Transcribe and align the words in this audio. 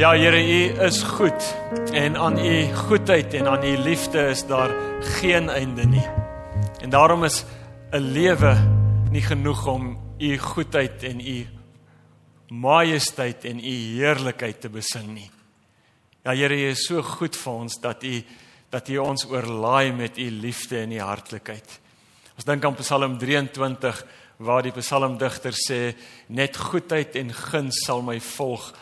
Ja 0.00 0.14
Here, 0.16 0.40
U 0.40 0.80
is 0.80 1.02
goed 1.02 1.56
en 1.92 2.16
aan 2.16 2.38
U 2.38 2.74
goedheid 2.74 3.34
en 3.34 3.48
aan 3.48 3.64
U 3.64 3.76
liefde 3.76 4.22
is 4.32 4.46
daar 4.46 4.72
geen 5.00 5.50
einde 5.50 5.84
nie. 5.84 6.06
En 6.80 6.90
daarom 6.90 7.24
is 7.24 7.44
'n 7.92 8.00
lewe 8.00 8.56
nie 9.10 9.20
genoeg 9.20 9.66
om 9.66 9.98
U 10.18 10.38
goedheid 10.38 11.02
en 11.02 11.20
U 11.20 11.46
majesteit 12.48 13.44
en 13.44 13.58
U 13.58 13.74
heerlikheid 14.00 14.60
te 14.60 14.68
besing 14.68 15.06
nie. 15.14 15.30
Ja 16.24 16.32
Here, 16.32 16.54
U 16.54 16.68
is 16.70 16.86
so 16.86 17.02
goed 17.02 17.36
vir 17.36 17.52
ons 17.52 17.80
dat 17.80 18.02
U 18.02 18.24
dat 18.70 18.88
U 18.88 18.96
ons 18.96 19.26
oorlaai 19.26 19.92
met 19.92 20.18
U 20.18 20.30
liefde 20.30 20.78
en 20.78 20.92
U 20.92 20.98
hartlikheid. 20.98 21.80
Ons 22.34 22.44
dink 22.44 22.64
aan 22.64 22.74
Psalm 22.74 23.18
23 23.18 24.04
waar 24.36 24.62
die 24.62 24.72
psalmdigter 24.72 25.52
sê 25.52 25.94
net 26.26 26.56
goedheid 26.56 27.16
en 27.16 27.32
guns 27.32 27.84
sal 27.84 28.02
my 28.02 28.20
volg 28.20 28.72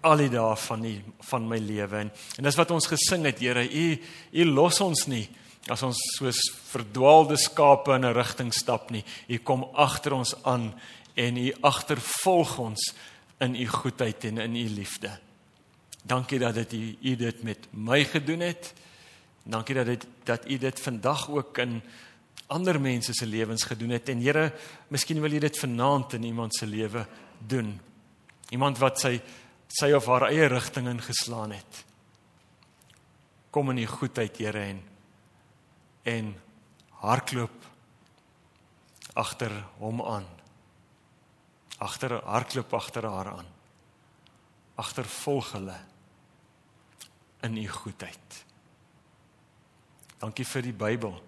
al 0.00 0.16
die 0.16 0.30
dae 0.30 0.56
van 0.56 0.84
die 0.84 0.98
van 1.30 1.48
my 1.48 1.58
lewe. 1.58 2.04
En, 2.04 2.10
en 2.36 2.46
dis 2.46 2.58
wat 2.58 2.70
ons 2.70 2.86
gesing 2.86 3.24
het 3.24 3.42
Here 3.42 3.64
u 3.66 3.86
u 4.32 4.44
los 4.44 4.80
ons 4.80 5.06
nie 5.10 5.26
as 5.68 5.82
ons 5.84 5.98
soos 6.16 6.38
verdwaalde 6.70 7.36
skape 7.36 7.92
in 7.94 8.04
'n 8.04 8.14
rigting 8.14 8.52
stap 8.54 8.90
nie. 8.90 9.04
U 9.28 9.38
kom 9.38 9.68
agter 9.74 10.12
ons 10.12 10.34
aan 10.44 10.72
en 11.14 11.36
u 11.36 11.52
agtervolg 11.60 12.58
ons 12.58 12.94
in 13.40 13.54
u 13.54 13.66
goedheid 13.66 14.24
en 14.24 14.38
in 14.38 14.56
u 14.56 14.68
liefde. 14.68 15.18
Dankie 16.02 16.38
dat 16.38 16.54
dit 16.54 16.72
u, 16.72 16.96
u 17.02 17.16
dit 17.16 17.42
met 17.42 17.68
my 17.70 18.04
gedoen 18.04 18.40
het. 18.40 18.72
Dankie 19.44 19.74
dat 19.74 19.86
dit 19.86 20.06
dat 20.24 20.50
u 20.50 20.58
dit 20.58 20.80
vandag 20.80 21.30
ook 21.30 21.58
in 21.58 21.82
ander 22.46 22.80
mense 22.80 23.12
se 23.12 23.26
lewens 23.26 23.64
gedoen 23.64 23.90
het. 23.90 24.08
En 24.08 24.20
Here 24.20 24.52
miskien 24.88 25.20
wil 25.20 25.32
u 25.32 25.38
dit 25.38 25.58
vanaand 25.58 26.12
in 26.12 26.22
iemand 26.22 26.54
se 26.54 26.66
lewe 26.66 27.06
doen. 27.38 27.80
Iemand 28.48 28.78
wat 28.78 29.00
sy 29.00 29.20
sy 29.68 29.92
of 29.96 30.08
haar 30.08 30.28
eie 30.30 30.48
rigting 30.48 30.88
ingeslaan 30.88 31.52
het. 31.52 31.84
Kom 33.52 33.70
in 33.72 33.82
die 33.82 33.90
goedheid, 33.90 34.36
Here 34.40 34.64
en 34.64 34.82
en 36.08 36.30
hardloop 37.02 37.66
agter 39.18 39.52
hom 39.76 40.00
aan. 40.00 40.24
Agter 41.84 42.14
hardloop 42.24 42.72
agter 42.74 43.04
haar 43.04 43.28
aan. 43.34 43.50
Agtervolg 44.80 45.52
hulle 45.52 45.76
in 47.44 47.58
u 47.60 47.66
goedheid. 47.68 48.38
Dankie 50.18 50.46
vir 50.48 50.64
die 50.64 50.74
Bybel. 50.74 51.18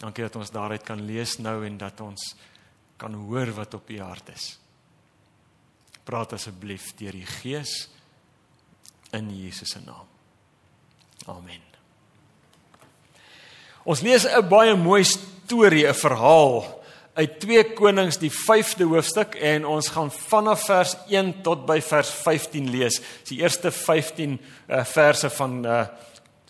Dankie 0.00 0.26
dat 0.26 0.40
ons 0.40 0.50
daaruit 0.50 0.82
kan 0.84 1.04
lees 1.06 1.38
nou 1.38 1.60
en 1.68 1.78
dat 1.78 2.00
ons 2.00 2.34
kan 3.00 3.14
hoor 3.14 3.54
wat 3.56 3.78
op 3.78 3.90
u 3.90 4.00
hart 4.00 4.34
is 4.34 4.56
praat 6.04 6.32
asseblief 6.32 6.94
deur 6.98 7.12
die 7.12 7.26
Gees 7.26 7.88
in 9.12 9.30
Jesus 9.34 9.74
se 9.74 9.80
naam. 9.84 10.06
Amen. 11.26 11.62
Ons 13.84 14.02
lees 14.02 14.26
'n 14.26 14.48
baie 14.48 14.74
mooi 14.76 15.04
storie, 15.04 15.86
'n 15.86 15.94
verhaal 15.94 16.80
uit 17.14 17.40
2 17.40 17.74
Konings 17.74 18.18
die 18.18 18.30
5de 18.30 18.84
hoofstuk 18.84 19.34
en 19.34 19.66
ons 19.66 19.88
gaan 19.88 20.10
vanaf 20.10 20.64
vers 20.64 20.96
1 21.08 21.42
tot 21.42 21.66
by 21.66 21.80
vers 21.80 22.10
15 22.10 22.70
lees. 22.70 23.00
Die 23.28 23.40
eerste 23.42 23.70
15 23.70 24.38
uh, 24.38 24.84
verse 24.84 25.30
van 25.30 25.66
uh, 25.66 25.82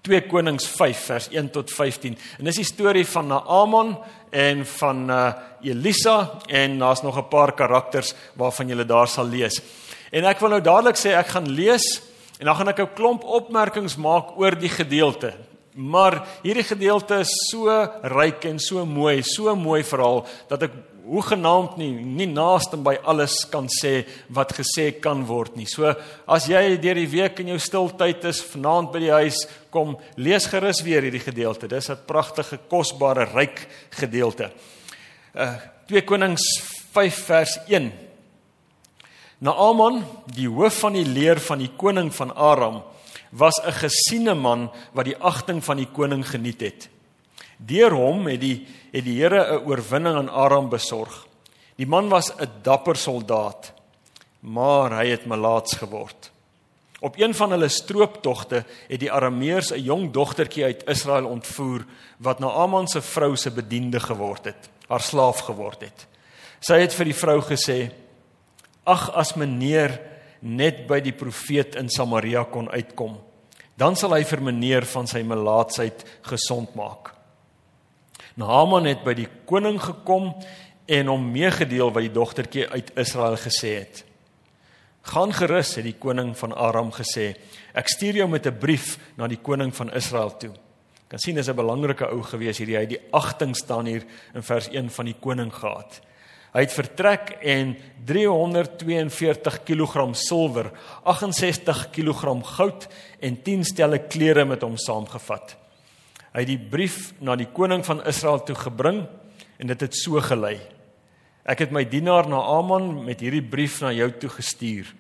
2 0.07 0.27
Konings 0.29 0.67
5 0.67 1.05
vers 1.11 1.29
1 1.29 1.51
tot 1.51 1.73
15. 1.73 2.19
En 2.39 2.49
dis 2.49 2.61
die 2.63 2.69
storie 2.69 3.07
van 3.07 3.33
Naaman 3.33 3.97
en 4.31 4.67
van 4.67 5.11
uh, 5.11 5.33
Elisa 5.63 6.31
en 6.47 6.79
daar's 6.79 7.03
nog 7.03 7.19
'n 7.19 7.29
paar 7.29 7.53
karakters 7.53 8.15
waarvan 8.35 8.69
jy 8.69 8.85
daar 8.85 9.09
sal 9.09 9.27
lees. 9.27 9.61
En 10.11 10.25
ek 10.25 10.41
wil 10.41 10.49
nou 10.49 10.61
dadelik 10.61 10.97
sê 10.97 11.15
ek 11.15 11.27
gaan 11.27 11.49
lees 11.49 12.03
en 12.39 12.47
dan 12.47 12.57
gaan 12.57 12.69
ek 12.69 12.81
'n 12.81 12.95
klomp 12.95 13.25
opmerkings 13.25 13.97
maak 13.97 14.39
oor 14.39 14.59
die 14.59 14.69
gedeelte. 14.69 15.35
Maar 15.75 16.27
hierdie 16.43 16.67
gedeelte 16.67 17.21
is 17.21 17.31
so 17.51 17.71
ryk 18.03 18.45
en 18.45 18.59
so 18.59 18.85
mooi, 18.87 19.23
so 19.23 19.55
mooi 19.57 19.85
verhaal 19.85 20.27
dat 20.49 20.63
ek 20.63 20.73
hoe 21.11 21.23
genaamd 21.27 21.75
nie 21.81 21.91
nie 21.91 22.29
naaste 22.31 22.79
by 22.79 22.95
alles 23.11 23.41
kan 23.51 23.67
sê 23.67 24.05
wat 24.31 24.53
gesê 24.55 24.93
kan 25.03 25.25
word 25.27 25.57
nie. 25.59 25.67
So 25.67 25.91
as 26.31 26.47
jy 26.47 26.77
deur 26.79 27.01
die 27.01 27.11
week 27.11 27.41
in 27.43 27.51
jou 27.51 27.59
stiltyd 27.59 28.29
is, 28.31 28.43
vanaand 28.53 28.93
by 28.95 29.01
die 29.03 29.11
huis, 29.11 29.41
kom 29.75 29.97
lees 30.15 30.47
gerus 30.51 30.85
weer 30.87 31.03
hierdie 31.03 31.25
gedeelte. 31.25 31.67
Dis 31.69 31.91
'n 31.91 31.99
pragtige, 32.07 32.61
kosbare, 32.69 33.27
ryk 33.35 33.67
gedeelte. 33.91 34.53
Uh 35.35 35.59
2 35.89 36.03
Konings 36.07 36.43
5 36.95 37.15
vers 37.27 37.59
1. 37.67 37.91
Naaman, 39.41 40.05
die 40.27 40.47
hoof 40.47 40.79
van 40.79 40.93
die 40.93 41.05
leer 41.05 41.41
van 41.41 41.59
die 41.59 41.73
koning 41.77 42.15
van 42.15 42.31
Aram, 42.37 42.83
was 43.33 43.59
'n 43.65 43.73
gesiene 43.73 44.35
man 44.35 44.71
wat 44.93 45.05
die 45.05 45.17
agting 45.17 45.65
van 45.65 45.77
die 45.77 45.91
koning 45.91 46.25
geniet 46.25 46.61
het. 46.61 46.89
Deur 47.67 47.93
hom 47.93 48.27
het 48.27 48.41
die 48.41 48.67
het 48.91 49.05
die 49.05 49.21
Here 49.21 49.61
'n 49.61 49.67
oorwinning 49.69 50.17
aan 50.17 50.29
Aram 50.29 50.69
besorg. 50.69 51.27
Die 51.77 51.87
man 51.87 52.09
was 52.09 52.33
'n 52.37 52.49
dapper 52.63 52.97
soldaat, 52.97 53.73
maar 54.41 54.91
hy 54.93 55.07
het 55.09 55.27
malaats 55.27 55.75
geword. 55.75 56.31
Op 57.01 57.17
een 57.17 57.35
van 57.35 57.51
hulle 57.51 57.69
strooptogte 57.69 58.65
het 58.89 59.01
die 59.01 59.13
Arameërs 59.13 59.73
'n 59.73 59.83
jong 59.83 60.11
dogtertjie 60.13 60.65
uit 60.65 60.89
Israel 60.89 61.27
ontvoer 61.27 61.85
wat 62.19 62.39
na 62.39 62.47
Aman 62.47 62.89
se 62.89 63.01
vrou 63.01 63.37
se 63.37 63.51
bediende 63.51 64.01
geword 64.01 64.45
het, 64.45 64.69
haar 64.89 65.01
slaaf 65.01 65.39
geword 65.39 65.81
het. 65.81 66.07
Sy 66.61 66.81
het 66.81 66.95
vir 66.95 67.05
die 67.05 67.15
vrou 67.15 67.41
gesê: 67.41 67.91
"Ag 68.85 69.11
as 69.15 69.35
meneer 69.35 70.01
net 70.41 70.87
by 70.87 71.01
die 71.01 71.13
profeet 71.13 71.75
in 71.75 71.89
Samaria 71.89 72.45
kon 72.45 72.71
uitkom, 72.71 73.21
dan 73.77 73.97
sal 73.97 74.13
hy 74.15 74.25
vir 74.25 74.43
meneer 74.43 74.85
van 74.85 75.07
sy 75.07 75.23
malaatsheid 75.23 76.05
gesond 76.23 76.75
maak." 76.75 77.20
Naaman 78.41 78.89
het 78.89 79.03
by 79.05 79.15
die 79.19 79.29
koning 79.49 79.77
gekom 79.83 80.33
en 80.91 81.11
hom 81.13 81.27
meegedeel 81.33 81.93
wat 81.93 82.07
die 82.07 82.15
dogtertjie 82.15 82.69
uit 82.73 82.93
Israel 83.01 83.37
gesê 83.41 83.75
het. 83.83 84.05
Gaan 85.13 85.33
gerus 85.33 85.75
het 85.79 85.87
die 85.87 85.97
koning 85.99 86.33
van 86.39 86.53
Aram 86.53 86.91
gesê. 86.93 87.35
Ek 87.75 87.89
stuur 87.89 88.21
jou 88.21 88.29
met 88.29 88.47
'n 88.47 88.59
brief 88.59 88.99
na 89.17 89.27
die 89.27 89.41
koning 89.41 89.73
van 89.75 89.93
Israel 89.93 90.37
toe. 90.37 90.53
Kan 91.09 91.19
sien 91.19 91.35
dis 91.35 91.49
'n 91.49 91.57
belangrike 91.57 92.07
ou 92.07 92.23
gewees 92.23 92.59
hierdie 92.59 92.77
hy 92.77 92.87
die 92.87 93.01
agting 93.13 93.57
staan 93.57 93.87
hier 93.87 94.05
in 94.35 94.43
vers 94.43 94.69
1 94.69 94.91
van 94.91 95.05
die 95.05 95.17
koning 95.21 95.53
gehad. 95.53 96.01
Hy 96.53 96.61
het 96.61 96.73
vertrek 96.73 97.31
en 97.43 97.77
342 98.05 99.63
kg 99.65 100.15
silwer, 100.15 100.71
68 101.05 101.91
kg 101.91 102.43
goud 102.57 102.89
en 103.21 103.43
10 103.43 103.65
stelle 103.65 103.99
klere 103.99 104.45
met 104.45 104.63
hom 104.63 104.77
saamgevat. 104.77 105.57
Hy 106.31 106.45
die 106.47 106.59
brief 106.59 107.11
na 107.19 107.35
die 107.39 107.49
koning 107.51 107.83
van 107.87 108.05
Israel 108.07 108.43
toe 108.47 108.55
gebring 108.55 109.03
en 109.59 109.71
dit 109.73 109.81
het 109.83 109.97
so 109.99 110.21
gelei. 110.23 110.59
Ek 111.43 111.65
het 111.65 111.73
my 111.75 111.83
dienaar 111.89 112.29
Naaman 112.31 112.93
met 113.07 113.23
hierdie 113.25 113.43
brief 113.43 113.81
na 113.83 113.91
jou 113.97 114.11
toe 114.23 114.31
gestuur. 114.37 114.93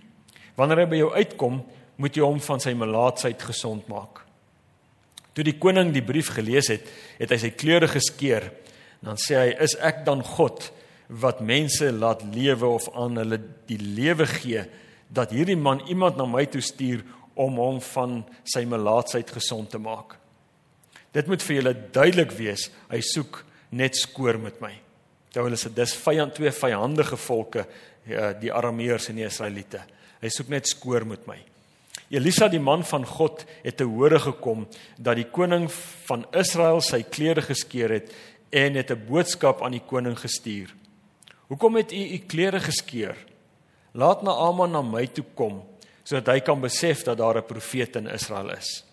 Wanneer 0.58 0.82
hy 0.82 0.88
by 0.90 0.98
jou 0.98 1.12
uitkom, 1.14 1.60
moet 2.00 2.16
jy 2.16 2.24
hom 2.24 2.40
van 2.42 2.62
sy 2.62 2.72
melaatsheid 2.74 3.42
gesond 3.44 3.86
maak. 3.92 4.24
Toe 5.36 5.44
die 5.46 5.58
koning 5.62 5.92
die 5.94 6.04
brief 6.04 6.32
gelees 6.34 6.70
het, 6.72 6.88
het 7.20 7.30
hy 7.30 7.38
sy 7.38 7.52
klere 7.54 7.86
geskeur. 7.90 8.48
Dan 9.04 9.20
sê 9.20 9.38
hy: 9.38 9.50
"Is 9.62 9.76
ek 9.78 10.02
dan 10.04 10.24
God 10.24 10.72
wat 11.08 11.40
mense 11.40 11.92
laat 11.92 12.24
lewe 12.34 12.66
of 12.66 12.88
aan 12.94 13.16
hulle 13.16 13.38
die 13.66 13.78
lewe 13.78 14.26
gee 14.26 14.64
dat 15.10 15.30
hierdie 15.30 15.56
man 15.58 15.80
iemand 15.88 16.16
na 16.16 16.26
my 16.26 16.44
toe 16.46 16.62
stuur 16.62 17.02
om 17.34 17.56
hom 17.58 17.80
van 17.80 18.24
sy 18.44 18.64
melaatsheid 18.64 19.30
gesond 19.30 19.70
te 19.70 19.78
maak?" 19.78 20.19
Dit 21.12 21.26
moet 21.26 21.42
vir 21.42 21.56
julle 21.56 21.74
duidelik 21.92 22.32
wees, 22.38 22.68
hy 22.90 23.00
soek 23.02 23.44
net 23.70 23.98
skoor 23.98 24.38
met 24.38 24.60
my. 24.62 24.72
Terwyl 25.30 25.50
hulle 25.50 25.60
sê 25.60 25.70
dis 25.74 25.94
vyand 26.02 26.34
twee 26.34 26.50
vyandige 26.54 27.18
volke, 27.18 27.66
ja, 28.06 28.32
die 28.34 28.52
Arameërs 28.54 29.10
en 29.10 29.20
die 29.20 29.26
Israeliete. 29.26 29.82
Hy 30.20 30.30
soek 30.32 30.50
net 30.52 30.68
skoor 30.70 31.06
met 31.08 31.26
my. 31.28 31.38
Elisa 32.10 32.48
die 32.50 32.62
man 32.62 32.82
van 32.86 33.04
God 33.06 33.44
het 33.62 33.76
te 33.78 33.86
hore 33.86 34.18
gekom 34.18 34.64
dat 34.98 35.18
die 35.18 35.28
koning 35.30 35.68
van 36.08 36.24
Israel 36.34 36.82
sy 36.82 37.04
klere 37.06 37.44
geskeur 37.46 37.94
het 37.94 38.10
en 38.50 38.74
het 38.74 38.90
'n 38.90 39.06
boodskap 39.06 39.62
aan 39.62 39.78
die 39.78 39.86
koning 39.86 40.18
gestuur. 40.18 40.74
Hoekom 41.48 41.76
het 41.76 41.92
u 41.92 42.02
u 42.14 42.18
klere 42.18 42.60
geskeur? 42.60 43.16
Laat 43.94 44.22
Naaman 44.22 44.72
na 44.72 44.82
my 44.82 45.06
toe 45.06 45.24
kom 45.34 45.62
sodat 46.04 46.34
hy 46.34 46.40
kan 46.40 46.60
besef 46.60 47.04
dat 47.04 47.18
daar 47.18 47.38
'n 47.38 47.46
profeet 47.46 47.96
in 47.96 48.06
Israel 48.06 48.50
is. 48.50 48.84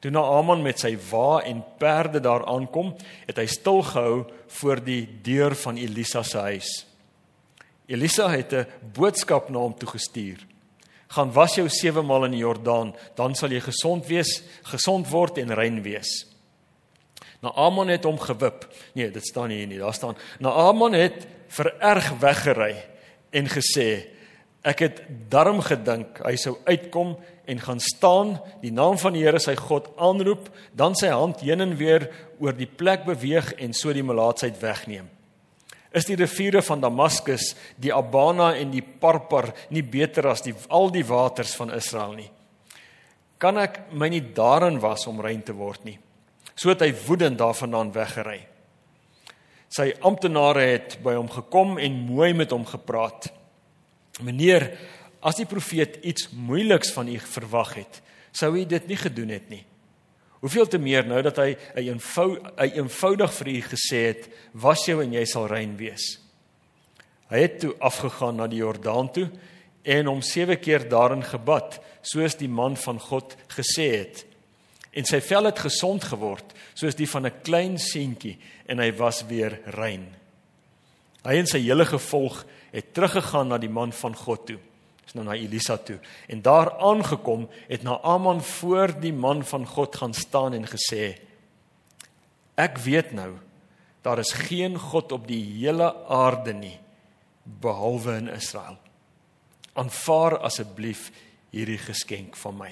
Toe 0.00 0.10
Naaman 0.10 0.62
met 0.64 0.80
sy 0.80 0.94
wa 1.10 1.42
en 1.44 1.60
perde 1.78 2.22
daar 2.24 2.46
aankom, 2.48 2.94
het 3.28 3.36
hy 3.36 3.46
stil 3.50 3.82
gehou 3.84 4.22
voor 4.60 4.80
die 4.84 5.02
deur 5.24 5.54
van 5.60 5.76
Elisa 5.76 6.22
se 6.24 6.38
huis. 6.38 6.70
Elisa 7.90 8.28
het 8.30 8.52
'n 8.52 8.66
boodskap 8.94 9.50
na 9.50 9.58
hom 9.58 9.74
toe 9.74 9.88
gestuur. 9.88 10.38
Gaan 11.08 11.32
was 11.32 11.54
jou 11.54 11.68
7 11.68 12.06
maal 12.06 12.24
in 12.24 12.30
die 12.30 12.40
Jordaan, 12.40 12.94
dan 13.14 13.34
sal 13.34 13.50
jy 13.50 13.60
gesond 13.60 14.06
wees, 14.06 14.42
gesond 14.62 15.08
word 15.08 15.38
en 15.38 15.54
rein 15.54 15.82
wees. 15.82 16.26
Naaman 17.40 17.88
het 17.88 18.04
hom 18.04 18.18
gewip. 18.18 18.68
Nee, 18.94 19.10
dit 19.10 19.26
staan 19.26 19.50
hier 19.50 19.66
nie, 19.66 19.78
daar 19.78 19.94
staan 19.94 20.16
Naaman 20.38 20.92
het 20.92 21.26
vererg 21.48 22.12
weggery 22.20 22.76
en 23.30 23.48
gesê: 23.48 24.06
Ek 24.66 24.82
het 24.84 24.98
darm 25.32 25.62
gedink 25.64 26.18
hy 26.20 26.34
sou 26.36 26.58
uitkom 26.68 27.14
en 27.48 27.62
gaan 27.64 27.80
staan, 27.80 28.34
die 28.60 28.72
naam 28.72 28.98
van 29.00 29.16
die 29.16 29.22
Here 29.24 29.40
sy 29.40 29.54
God 29.56 29.88
aanroep, 29.96 30.50
dan 30.76 30.94
sy 30.98 31.08
hand 31.08 31.40
heen 31.40 31.64
en 31.64 31.72
weer 31.80 32.10
oor 32.38 32.52
die 32.56 32.68
plek 32.68 33.06
beweeg 33.08 33.54
en 33.58 33.72
so 33.76 33.94
die 33.96 34.04
melaatsheid 34.04 34.60
wegneem. 34.60 35.08
Is 35.90 36.06
die 36.06 36.18
riviere 36.18 36.60
van 36.62 36.82
Damaskus, 36.84 37.54
die 37.80 37.90
Abana 37.90 38.52
en 38.54 38.70
die 38.70 38.84
Parpar 38.84 39.48
nie 39.74 39.82
beter 39.82 40.28
as 40.30 40.44
die 40.44 40.54
al 40.70 40.92
die 40.94 41.06
waters 41.08 41.56
van 41.58 41.72
Israel 41.74 42.14
nie? 42.20 42.28
Kan 43.40 43.58
ek 43.58 43.88
my 43.96 44.10
nie 44.12 44.22
daarin 44.36 44.78
was 44.82 45.08
om 45.10 45.18
rein 45.24 45.40
te 45.42 45.56
word 45.56 45.88
nie? 45.88 45.96
So 46.54 46.70
het 46.70 46.84
hy 46.84 46.92
woedend 47.08 47.40
daarvandaan 47.40 47.90
weggery. 47.94 48.42
Sy 49.70 49.88
amptenare 50.06 50.66
het 50.68 50.98
by 51.02 51.16
hom 51.16 51.30
gekom 51.32 51.78
en 51.80 52.00
mooi 52.10 52.34
met 52.36 52.52
hom 52.52 52.66
gepraat. 52.68 53.30
Meneer, 54.22 54.78
as 55.20 55.36
die 55.36 55.48
profeet 55.48 55.98
iets 56.02 56.30
moeiliks 56.32 56.92
van 56.92 57.08
u 57.08 57.18
verwag 57.18 57.74
het, 57.74 58.00
sou 58.32 58.52
hy 58.56 58.64
dit 58.64 58.86
nie 58.88 58.96
gedoen 58.96 59.28
het 59.34 59.50
nie. 59.50 59.64
Hoeveel 60.40 60.68
te 60.72 60.78
meer 60.80 61.04
nou 61.04 61.20
dat 61.22 61.36
hy 61.36 61.56
'n 61.76 61.84
eenvou, 61.84 62.38
eenvoudig 62.56 63.32
vir 63.34 63.48
u 63.48 63.60
gesê 63.60 63.98
het, 64.08 64.28
was 64.52 64.86
jou 64.86 65.02
en 65.02 65.12
jy 65.12 65.24
sal 65.24 65.46
rein 65.46 65.76
wees. 65.76 66.18
Hy 67.28 67.38
het 67.38 67.60
toe 67.60 67.74
afgegaan 67.78 68.36
na 68.36 68.46
die 68.46 68.58
Jordaan 68.58 69.12
toe 69.12 69.30
en 69.82 70.06
hom 70.06 70.22
7 70.22 70.58
keer 70.60 70.88
daarin 70.88 71.22
gebad, 71.22 71.80
soos 72.02 72.34
die 72.34 72.48
man 72.48 72.76
van 72.76 72.98
God 72.98 73.36
gesê 73.48 73.98
het. 73.98 74.24
En 74.92 75.04
sy 75.04 75.20
vel 75.20 75.44
het 75.44 75.58
gesond 75.58 76.04
geword, 76.04 76.54
soos 76.74 76.94
die 76.94 77.08
van 77.08 77.26
'n 77.26 77.42
klein 77.42 77.78
seentjie 77.78 78.38
en 78.66 78.78
hy 78.78 78.92
was 78.92 79.24
weer 79.26 79.60
rein. 79.64 80.06
Hy 81.24 81.36
en 81.36 81.46
sy 81.46 81.58
hele 81.58 81.84
gevolg 81.84 82.44
het 82.70 82.94
teruggegaan 82.94 83.48
na 83.48 83.58
die 83.58 83.70
man 83.70 83.92
van 83.92 84.16
God 84.16 84.46
toe. 84.46 84.58
Dis 85.04 85.14
nou 85.14 85.24
na 85.26 85.34
Elisa 85.34 85.76
toe. 85.76 85.98
En 86.30 86.42
daar 86.42 86.72
aangekom 86.78 87.48
het 87.68 87.82
Naaman 87.82 88.42
voor 88.42 88.94
die 89.00 89.12
man 89.12 89.44
van 89.44 89.66
God 89.66 89.96
gaan 89.96 90.14
staan 90.14 90.54
en 90.54 90.68
gesê: 90.70 91.16
Ek 92.54 92.78
weet 92.78 93.12
nou 93.12 93.34
daar 94.00 94.18
is 94.18 94.32
geen 94.32 94.78
God 94.78 95.12
op 95.12 95.26
die 95.28 95.42
hele 95.42 95.90
aarde 96.08 96.52
nie 96.56 96.78
behalwe 97.60 98.16
in 98.16 98.28
Israel. 98.32 98.78
Aanvaar 99.72 100.38
asseblief 100.38 101.10
hierdie 101.50 101.78
geskenk 101.78 102.36
van 102.36 102.56
my. 102.56 102.70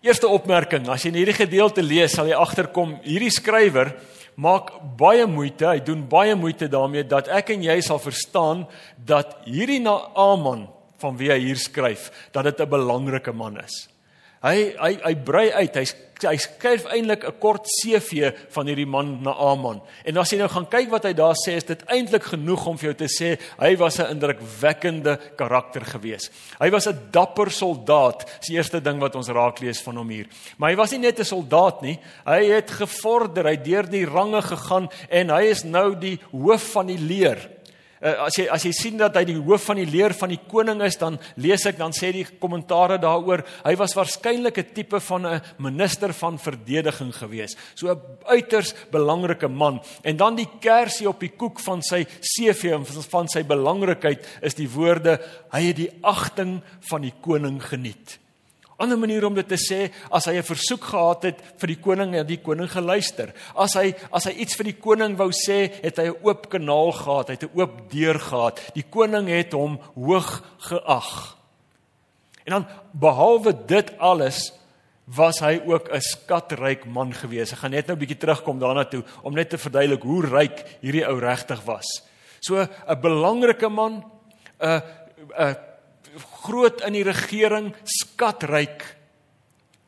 Eerste 0.00 0.30
opmerking, 0.32 0.86
as 0.88 1.02
jy 1.04 1.10
hierdie 1.12 1.36
gedeelte 1.36 1.82
lees, 1.84 2.14
sal 2.16 2.28
jy 2.30 2.36
agterkom 2.40 2.94
hierdie 3.04 3.32
skrywer 3.34 3.92
maak 4.40 4.70
baie 4.96 5.26
moeite, 5.28 5.66
hy 5.68 5.82
doen 5.84 6.06
baie 6.08 6.32
moeite 6.40 6.70
daarmee 6.72 7.04
dat 7.04 7.28
ek 7.28 7.52
en 7.52 7.66
jy 7.66 7.76
sal 7.84 8.00
verstaan 8.00 8.62
dat 8.96 9.36
hierdie 9.44 9.82
Naaman 9.84 10.70
van 11.02 11.18
wie 11.20 11.28
hy 11.28 11.36
hier 11.42 11.60
skryf, 11.60 12.08
dat 12.32 12.48
dit 12.48 12.60
'n 12.60 12.70
belangrike 12.70 13.32
man 13.32 13.60
is. 13.60 13.88
Hy 14.40 14.72
hy 14.72 14.94
hy 15.04 15.14
brei 15.20 15.50
uit. 15.52 15.74
Hy 15.76 15.84
hy 16.20 16.36
skryf 16.36 16.84
eintlik 16.92 17.24
'n 17.24 17.38
kort 17.40 17.64
CV 17.64 18.32
van 18.52 18.66
hierdie 18.66 18.86
man 18.86 19.22
Naaman. 19.22 19.80
En 20.04 20.16
as 20.16 20.30
jy 20.30 20.38
nou 20.38 20.48
gaan 20.48 20.68
kyk 20.68 20.90
wat 20.90 21.04
hy 21.04 21.12
daar 21.12 21.34
sê, 21.34 21.56
is 21.56 21.64
dit 21.64 21.82
eintlik 21.88 22.24
genoeg 22.24 22.66
om 22.66 22.76
vir 22.76 22.92
jou 22.92 22.94
te 22.94 23.08
sê 23.08 23.38
hy 23.58 23.76
was 23.76 23.98
'n 23.98 24.10
indrukwekkende 24.16 25.18
karakter 25.36 25.80
gewees. 25.80 26.30
Hy 26.60 26.70
was 26.70 26.86
'n 26.88 27.08
dapper 27.10 27.50
soldaat. 27.50 28.26
Dis 28.40 28.48
die 28.48 28.56
eerste 28.56 28.80
ding 28.80 29.00
wat 29.00 29.16
ons 29.16 29.28
raak 29.28 29.60
lees 29.60 29.80
van 29.80 29.96
hom 29.96 30.08
hier. 30.08 30.26
Maar 30.58 30.70
hy 30.70 30.76
was 30.76 30.90
nie 30.92 30.98
net 31.00 31.20
'n 31.20 31.24
soldaat 31.24 31.82
nie. 31.82 31.98
Hy 32.26 32.44
het 32.44 32.70
gevorder, 32.70 33.44
hy 33.44 33.56
het 33.56 33.64
deur 33.64 33.88
die 33.88 34.04
range 34.04 34.42
gegaan 34.42 34.88
en 35.10 35.30
hy 35.30 35.44
is 35.44 35.64
nou 35.64 35.98
die 35.98 36.18
hoof 36.32 36.72
van 36.72 36.86
die 36.86 36.98
leer. 36.98 37.59
Uh, 38.00 38.14
as 38.24 38.36
jy 38.38 38.46
as 38.48 38.64
jy 38.64 38.70
sien 38.72 38.96
dat 38.96 39.16
hy 39.18 39.26
die 39.28 39.36
hoof 39.36 39.66
van 39.68 39.76
die 39.76 39.88
leer 39.88 40.14
van 40.16 40.30
die 40.32 40.40
koning 40.48 40.78
is, 40.86 40.96
dan 40.96 41.18
lees 41.36 41.66
ek 41.68 41.76
dan 41.76 41.92
sê 41.92 42.12
die 42.16 42.24
kommentare 42.40 42.96
daaroor, 42.96 43.42
hy 43.64 43.74
was 43.76 43.92
waarskynlik 43.96 44.56
'n 44.58 44.72
tipe 44.72 45.00
van 45.00 45.26
'n 45.26 45.42
minister 45.58 46.12
van 46.14 46.38
verdediging 46.38 47.12
gewees. 47.12 47.56
So 47.74 47.92
'n 47.92 48.00
uiters 48.24 48.74
belangrike 48.90 49.48
man. 49.48 49.82
En 50.02 50.16
dan 50.16 50.36
die 50.36 50.48
kersie 50.60 51.08
op 51.08 51.20
die 51.20 51.36
koek 51.36 51.60
van 51.60 51.82
sy 51.82 52.06
CV 52.20 52.72
en 52.72 52.86
van 52.86 53.28
sy 53.28 53.42
belangrikheid 53.42 54.26
is 54.40 54.54
die 54.54 54.68
woorde 54.68 55.20
hy 55.52 55.62
het 55.66 55.76
die 55.76 55.92
agting 56.02 56.62
van 56.90 57.02
die 57.02 57.14
koning 57.20 57.60
geniet 57.60 58.19
ander 58.80 58.98
manier 58.98 59.24
om 59.26 59.34
dit 59.34 59.48
te 59.48 59.58
sê, 59.60 59.90
as 60.10 60.26
hy 60.26 60.36
'n 60.38 60.42
versoek 60.42 60.84
gehad 60.84 61.22
het 61.22 61.38
vir 61.60 61.68
die 61.68 61.80
koning 61.80 62.14
en 62.14 62.26
die 62.26 62.40
koning 62.40 62.68
geluister. 62.68 63.32
As 63.54 63.74
hy 63.74 63.94
as 64.12 64.24
hy 64.24 64.32
iets 64.32 64.56
vir 64.56 64.64
die 64.64 64.80
koning 64.80 65.16
wou 65.16 65.30
sê, 65.30 65.70
het 65.82 65.96
hy 65.98 66.08
'n 66.08 66.20
oop 66.22 66.48
kanaal 66.48 66.92
gehad, 66.92 67.28
hy 67.28 67.34
het 67.34 67.44
'n 67.44 67.58
oop 67.60 67.90
deur 67.90 68.18
gehad. 68.18 68.60
Die 68.74 68.86
koning 68.90 69.28
het 69.28 69.52
hom 69.52 69.78
hoog 69.94 70.42
geag. 70.58 71.36
En 72.46 72.52
dan 72.52 72.66
behalwe 72.92 73.52
dit 73.66 73.98
alles 73.98 74.52
was 75.04 75.40
hy 75.40 75.60
ook 75.66 75.90
'n 75.92 76.00
skatryk 76.00 76.84
man 76.86 77.12
gewees. 77.12 77.52
Ek 77.52 77.58
gaan 77.58 77.70
net 77.70 77.86
nou 77.86 77.96
'n 77.96 78.00
bietjie 78.00 78.18
terugkom 78.18 78.58
daarna 78.58 78.84
toe 78.84 79.04
om 79.22 79.34
net 79.34 79.50
te 79.50 79.58
verduidelik 79.58 80.02
hoe 80.02 80.26
ryk 80.26 80.64
hierdie 80.80 81.06
ou 81.06 81.18
regtig 81.18 81.64
was. 81.64 82.02
So 82.40 82.56
'n 82.56 83.00
belangrike 83.00 83.68
man, 83.68 84.04
'n 84.60 84.82
'n 85.38 85.56
groot 86.42 86.82
in 86.86 86.96
die 86.96 87.04
regering, 87.06 87.74
skatryk. 87.84 88.84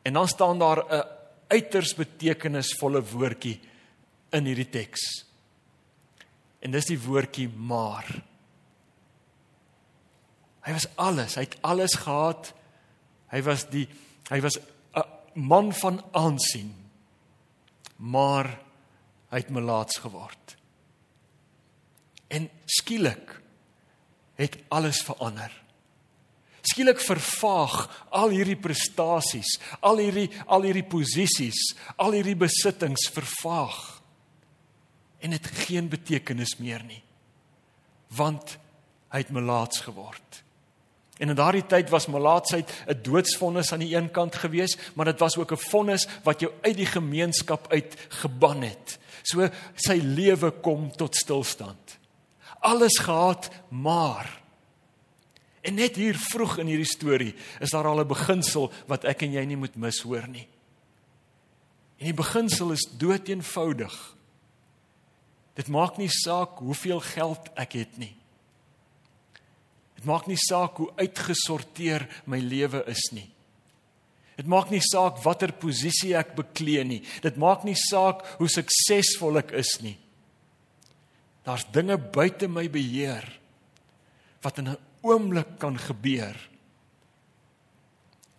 En 0.03 0.13
dan 0.13 0.29
staan 0.29 0.59
daar 0.59 0.85
'n 0.85 1.05
uiters 1.49 1.95
betekenisvolle 1.95 3.03
woordjie 3.03 3.61
in 4.31 4.45
hierdie 4.45 4.71
teks. 4.71 5.25
En 6.61 6.71
dis 6.71 6.85
die 6.85 7.01
woordjie 7.01 7.49
maar. 7.49 8.23
Hy 10.63 10.73
was 10.73 10.89
alles, 10.95 11.35
hy 11.35 11.41
het 11.41 11.59
alles 11.61 11.95
gehad. 11.95 12.53
Hy 13.33 13.43
was 13.43 13.67
die 13.71 13.89
hy 14.31 14.41
was 14.41 14.59
'n 14.95 15.05
man 15.35 15.73
van 15.73 16.05
aansien. 16.13 16.75
Maar 17.97 18.59
hy 19.31 19.39
het 19.39 19.51
melaats 19.51 19.99
geword. 19.99 20.57
En 22.29 22.51
skielik 22.65 23.41
het 24.35 24.57
alles 24.69 25.03
verander 25.03 25.63
skielik 26.63 27.01
vervaag 27.03 28.07
al 28.11 28.35
hierdie 28.35 28.59
prestasies, 28.59 29.59
al 29.81 29.99
hierdie 30.03 30.29
al 30.47 30.63
hierdie 30.63 30.87
posisies, 30.87 31.75
al 31.97 32.17
hierdie 32.17 32.39
besittings 32.39 33.09
vervaag. 33.13 33.81
En 35.23 35.35
dit 35.35 35.51
geen 35.67 35.89
betekenis 35.91 36.57
meer 36.59 36.83
nie. 36.87 37.03
Want 38.15 38.59
hy 39.13 39.23
het 39.23 39.35
melaats 39.35 39.85
geword. 39.85 40.43
En 41.23 41.31
in 41.31 41.39
daardie 41.39 41.67
tyd 41.69 41.91
was 41.93 42.09
melaatsheid 42.11 42.71
'n 42.87 43.03
doodsvonnis 43.03 43.73
aan 43.73 43.85
die 43.85 43.95
een 43.95 44.11
kant 44.11 44.35
gewees, 44.35 44.77
maar 44.95 45.07
dit 45.07 45.19
was 45.19 45.37
ook 45.37 45.53
'n 45.53 45.67
vonnis 45.71 46.09
wat 46.23 46.41
jou 46.41 46.53
uit 46.63 46.77
die 46.77 46.87
gemeenskap 46.87 47.71
uit 47.73 47.97
geban 48.09 48.63
het. 48.63 48.99
So 49.23 49.49
sy 49.75 50.01
lewe 50.03 50.51
kom 50.51 50.91
tot 50.91 51.15
stilstand. 51.17 51.99
Alles 52.59 52.99
gehad, 52.99 53.51
maar 53.69 54.42
En 55.63 55.75
net 55.79 55.97
hier 55.97 56.19
vroeg 56.19 56.59
in 56.59 56.73
hierdie 56.73 56.89
storie 56.91 57.35
is 57.63 57.71
daar 57.71 57.87
al 57.87 58.03
'n 58.03 58.09
beginsel 58.09 58.73
wat 58.87 59.05
ek 59.05 59.23
en 59.23 59.33
jy 59.33 59.45
nie 59.45 59.57
moet 59.57 59.77
mis 59.77 60.01
hoor 60.03 60.27
nie. 60.29 60.49
En 61.99 62.07
die 62.07 62.19
beginsel 62.19 62.73
is 62.73 62.89
dood 62.99 63.29
eenvoudig. 63.29 63.95
Dit 65.55 65.69
maak 65.69 65.99
nie 65.99 66.09
saak 66.09 66.59
hoeveel 66.59 67.01
geld 67.01 67.51
ek 67.55 67.73
het 67.73 67.99
nie. 67.99 68.17
Dit 69.95 70.05
maak 70.05 70.27
nie 70.27 70.37
saak 70.37 70.77
hoe 70.77 70.91
uitgesorteer 70.97 72.09
my 72.27 72.41
lewe 72.41 72.83
is 72.91 73.13
nie. 73.13 73.31
Dit 74.35 74.49
maak 74.51 74.71
nie 74.71 74.81
saak 74.81 75.21
watter 75.23 75.53
posisie 75.53 76.17
ek 76.19 76.35
beklee 76.35 76.83
nie. 76.85 77.03
Dit 77.23 77.37
maak 77.37 77.63
nie 77.63 77.77
saak 77.79 78.25
hoe 78.41 78.49
suksesvol 78.49 79.39
ek 79.39 79.53
is 79.53 79.77
nie. 79.85 79.99
Daar's 81.47 81.69
dinge 81.71 81.99
buite 81.99 82.49
my 82.49 82.69
beheer 82.69 83.39
wat 84.43 84.59
in 84.59 84.69
'n 84.69 84.79
oomblik 85.03 85.59
kan 85.59 85.79
gebeur. 85.79 86.37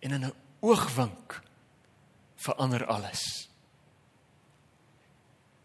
En 0.00 0.10
in 0.10 0.24
'n 0.24 0.34
oogwink 0.60 1.42
verander 2.36 2.86
alles. 2.86 3.48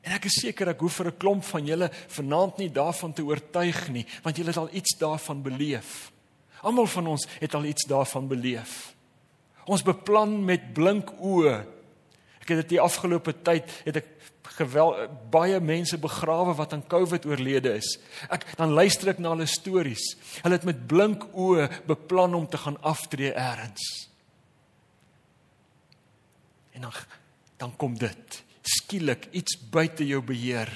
En 0.02 0.16
ek 0.16 0.26
is 0.26 0.40
seker 0.42 0.72
ek 0.72 0.80
hoef 0.80 1.00
vir 1.00 1.12
'n 1.12 1.18
klomp 1.18 1.44
van 1.44 1.66
julle 1.66 1.90
vanaand 2.08 2.58
nie 2.58 2.72
daarvan 2.72 3.14
te 3.14 3.24
oortuig 3.24 3.90
nie, 3.90 4.06
want 4.24 4.38
julle 4.38 4.50
het 4.50 4.58
al 4.58 4.70
iets 4.72 4.98
daarvan 4.98 5.42
beleef. 5.42 6.12
Almal 6.62 6.88
van 6.88 7.08
ons 7.08 7.28
het 7.40 7.54
al 7.54 7.66
iets 7.66 7.86
daarvan 7.86 8.28
beleef. 8.28 8.96
Ons 9.66 9.84
beplan 9.84 10.46
met 10.46 10.74
blink 10.74 11.12
oë. 11.20 11.66
Ek 12.50 12.56
het 12.56 12.64
dit 12.66 12.80
die 12.80 12.82
afgelope 12.82 13.36
tyd 13.46 13.70
het 13.86 14.00
ek 14.02 14.08
gewel 14.58 14.96
baie 15.30 15.60
mense 15.62 16.00
begrawe 16.02 16.56
wat 16.58 16.72
aan 16.74 16.82
COVID 16.90 17.28
oorlede 17.30 17.76
is. 17.78 17.92
Ek 18.34 18.48
dan 18.58 18.74
luister 18.74 19.12
ek 19.14 19.20
na 19.22 19.36
hulle 19.36 19.46
stories. 19.46 20.16
Hulle 20.42 20.58
het 20.58 20.66
met 20.66 20.82
blink 20.90 21.28
oë 21.30 21.68
beplan 21.86 22.34
om 22.34 22.48
te 22.50 22.58
gaan 22.58 22.80
aftree 22.82 23.30
eers. 23.30 23.86
En 26.74 26.90
dan 26.90 26.98
dan 27.60 27.76
kom 27.78 27.94
dit. 28.00 28.42
Skielik 28.64 29.28
iets 29.36 29.60
buite 29.70 30.08
jou 30.08 30.24
beheer. 30.26 30.72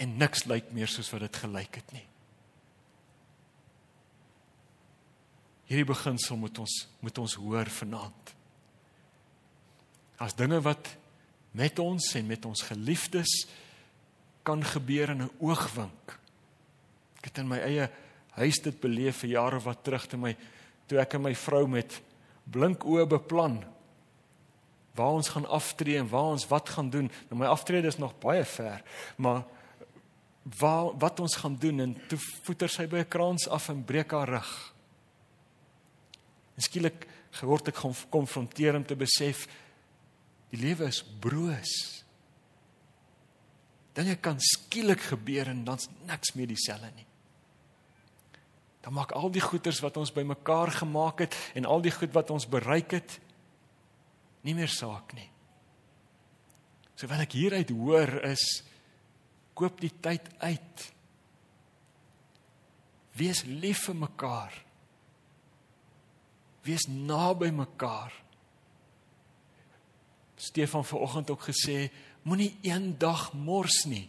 En 0.00 0.16
niks 0.18 0.48
lyk 0.50 0.72
meer 0.74 0.90
soos 0.90 1.12
wat 1.14 1.28
dit 1.28 1.40
gelyk 1.44 1.78
het 1.78 1.94
nie. 1.94 2.06
Hierdie 5.70 5.86
beginsel 5.86 6.40
moet 6.40 6.58
ons 6.58 6.76
moet 7.04 7.22
ons 7.22 7.38
hoor 7.44 7.70
vanaand. 7.70 8.34
As 10.20 10.36
dinge 10.36 10.60
wat 10.60 10.92
met 11.56 11.78
ons 11.82 12.12
en 12.14 12.26
met 12.28 12.44
ons 12.46 12.62
geliefdes 12.68 13.48
kan 14.46 14.62
gebeur 14.64 15.10
in 15.10 15.22
'n 15.22 15.36
oogwink. 15.40 16.18
Ek 17.18 17.24
het 17.24 17.38
in 17.38 17.48
my 17.48 17.58
eie 17.58 17.90
huis 18.36 18.58
dit 18.62 18.80
beleef 18.80 19.22
vir 19.22 19.30
jare 19.30 19.60
wat 19.60 19.84
terug 19.84 20.06
te 20.06 20.16
my 20.16 20.36
toe 20.86 20.98
ek 20.98 21.14
en 21.14 21.22
my 21.22 21.34
vrou 21.34 21.66
met 21.66 22.00
blink 22.44 22.84
oë 22.84 23.06
beplan 23.06 23.64
waar 24.94 25.16
ons 25.16 25.28
gaan 25.28 25.46
aftree 25.46 25.98
en 25.98 26.08
waar 26.08 26.34
ons 26.34 26.46
wat 26.50 26.68
gaan 26.68 26.90
doen. 26.90 27.10
Nou 27.30 27.40
my 27.40 27.46
aftrede 27.46 27.88
is 27.88 27.98
nog 27.98 28.18
baie 28.18 28.44
ver, 28.44 28.82
maar 29.16 29.44
waar 30.58 30.98
wat 30.98 31.20
ons 31.20 31.36
gaan 31.36 31.56
doen 31.56 31.80
en 31.80 31.94
toe 32.08 32.18
voeter 32.42 32.68
sy 32.68 32.86
by 32.86 32.98
'n 32.98 33.08
kraans 33.08 33.48
af 33.48 33.68
en 33.68 33.84
breek 33.84 34.10
haar 34.10 34.28
rug. 34.28 34.74
En 36.56 36.62
skielik 36.62 37.06
geword 37.30 37.68
ek 37.68 37.76
gekonfronteer 37.76 38.74
om 38.74 38.84
te 38.84 38.96
besef 38.96 39.46
die 40.50 40.60
lewe 40.60 40.88
is 40.90 41.02
broos. 41.22 41.72
Dinge 43.94 44.16
kan 44.22 44.38
skielik 44.40 45.02
gebeur 45.12 45.50
en 45.50 45.64
dan's 45.66 45.88
niks 46.08 46.34
meer 46.38 46.50
dieselfde 46.50 46.90
nie. 46.94 47.06
Dan 48.80 48.96
maak 48.96 49.12
al 49.12 49.28
die 49.32 49.42
goeders 49.44 49.82
wat 49.84 49.98
ons 50.00 50.12
bymekaar 50.14 50.72
gemaak 50.80 51.26
het 51.26 51.36
en 51.58 51.68
al 51.68 51.82
die 51.84 51.92
goed 51.92 52.14
wat 52.16 52.30
ons 52.32 52.48
bereik 52.48 52.96
het 52.96 53.18
nie 54.46 54.54
meer 54.56 54.70
saak 54.72 55.12
nie. 55.16 55.28
So 56.96 57.08
wat 57.10 57.22
ek 57.24 57.36
hieruit 57.36 57.70
hoor 57.76 58.14
is 58.28 58.44
koop 59.56 59.80
die 59.80 59.92
tyd 60.00 60.26
uit. 60.40 60.86
Wees 63.20 63.44
lief 63.44 63.84
vir 63.88 63.98
mekaar. 64.06 64.56
Wees 66.64 66.86
naby 66.88 67.50
mekaar. 67.52 68.14
Stefan 70.40 70.84
vanoggend 70.84 71.30
ook 71.30 71.42
gesê, 71.50 71.90
moenie 72.22 72.54
een 72.64 72.94
dag 72.98 73.32
mors 73.32 73.84
nie. 73.84 74.08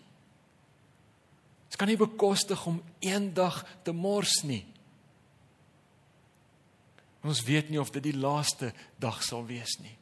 Dit 1.67 1.75
kan 1.75 1.87
nie 1.87 1.99
bekostig 1.99 2.65
om 2.65 2.81
een 2.99 3.33
dag 3.33 3.65
te 3.83 3.91
mors 3.91 4.41
nie. 4.47 4.63
Ons 7.21 7.43
weet 7.43 7.69
nie 7.69 7.79
of 7.79 7.91
dit 7.91 8.03
die 8.09 8.17
laaste 8.17 8.71
dag 8.99 9.19
sal 9.23 9.43
wees 9.45 9.75
nie. 9.83 9.93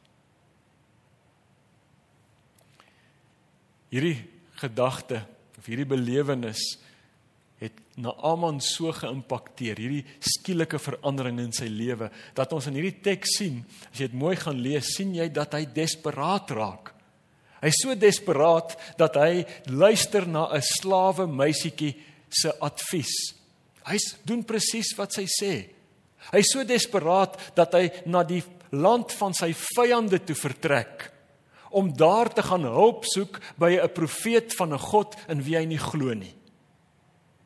Hierdie 3.90 4.16
gedagte 4.62 5.24
of 5.58 5.66
hierdie 5.66 5.88
belewenis 5.88 6.62
het 7.60 7.76
Naaman 8.00 8.60
so 8.64 8.92
geïmpakteer, 8.96 9.76
hierdie 9.76 10.04
skielike 10.24 10.78
verandering 10.80 11.40
in 11.42 11.52
sy 11.52 11.68
lewe, 11.68 12.08
dat 12.34 12.52
ons 12.56 12.70
in 12.70 12.78
hierdie 12.78 13.02
teks 13.04 13.36
sien, 13.36 13.60
as 13.90 14.00
jy 14.00 14.08
dit 14.08 14.16
mooi 14.16 14.34
gaan 14.40 14.62
lees, 14.64 14.94
sien 14.96 15.12
jy 15.14 15.28
dat 15.28 15.52
hy 15.58 15.66
desperaat 15.76 16.54
raak. 16.56 16.94
Hy's 17.60 17.82
so 17.82 17.92
desperaat 17.92 18.72
dat 18.96 19.18
hy 19.20 19.44
luister 19.68 20.24
na 20.26 20.48
'n 20.48 20.62
slawe 20.64 21.26
meisietjie 21.26 21.94
se 22.30 22.52
advies. 22.60 23.12
Hy 23.84 23.98
doen 24.24 24.42
presies 24.44 24.96
wat 24.96 25.12
sy 25.12 25.26
sê. 25.26 25.68
Hy's 26.32 26.52
so 26.52 26.64
desperaat 26.64 27.36
dat 27.54 27.74
hy 27.74 27.90
na 28.06 28.22
die 28.22 28.42
land 28.72 29.12
van 29.12 29.34
sy 29.34 29.52
vyande 29.52 30.20
toe 30.24 30.36
vertrek 30.36 31.10
om 31.70 31.92
daar 31.94 32.32
te 32.34 32.42
gaan 32.42 32.64
hulp 32.66 33.04
soek 33.04 33.38
by 33.58 33.78
'n 33.78 33.94
profeet 33.94 34.54
van 34.54 34.72
'n 34.72 34.78
God 34.78 35.16
in 35.28 35.42
wie 35.42 35.56
hy 35.56 35.64
nie 35.64 35.78
glo 35.78 36.14
nie. 36.14 36.34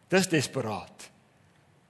Dis 0.09 0.29
desperaat. 0.29 1.11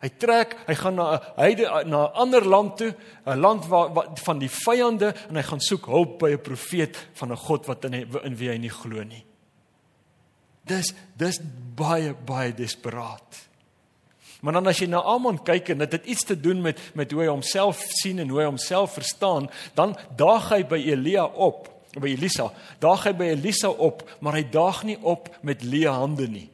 Hy 0.04 0.10
trek, 0.20 0.52
hy 0.66 0.74
gaan 0.76 0.98
na 0.98 1.06
'n 1.16 1.20
heide 1.40 1.64
na 1.88 2.04
'n 2.04 2.14
ander 2.14 2.44
land 2.44 2.76
toe, 2.76 2.94
'n 3.26 3.40
land 3.40 3.66
waar, 3.66 3.92
waar 3.92 4.08
van 4.14 4.38
die 4.38 4.50
vyande 4.50 5.14
en 5.28 5.36
hy 5.36 5.42
gaan 5.42 5.60
soek 5.60 5.86
hulp 5.86 6.18
by 6.18 6.30
'n 6.32 6.42
profeet 6.42 6.96
van 7.14 7.32
'n 7.32 7.36
God 7.36 7.66
wat 7.66 7.84
in 7.84 7.94
in 8.22 8.36
wie 8.36 8.50
hy 8.50 8.58
nie 8.58 8.70
glo 8.70 9.02
nie. 9.02 9.24
Dis 10.66 10.92
dis 11.16 11.40
baie 11.74 12.14
baie 12.14 12.52
desperaat. 12.52 13.48
Maar 14.40 14.52
dan 14.52 14.66
as 14.66 14.78
jy 14.78 14.86
na 14.86 15.00
Amon 15.02 15.42
kyk 15.42 15.68
en 15.68 15.78
dit 15.78 15.92
het 15.92 16.06
iets 16.06 16.24
te 16.24 16.40
doen 16.40 16.60
met 16.60 16.78
met 16.94 17.10
hoe 17.10 17.22
hy 17.22 17.28
homself 17.28 17.80
sien 17.88 18.18
en 18.18 18.28
hoe 18.28 18.40
hy 18.40 18.44
homself 18.44 18.92
verstaan, 18.92 19.48
dan 19.74 19.96
daag 20.16 20.48
hy 20.48 20.64
by 20.64 20.76
Elia 20.76 21.24
op 21.24 21.70
by 22.00 22.08
Elisa. 22.08 22.52
Daag 22.78 23.04
hy 23.04 23.12
by 23.12 23.24
Elisa 23.24 23.68
op, 23.68 24.02
maar 24.20 24.34
hy 24.34 24.44
daag 24.50 24.84
nie 24.84 24.98
op 25.02 25.30
met 25.42 25.62
leë 25.62 25.88
hande 25.88 26.28
nie. 26.28 26.50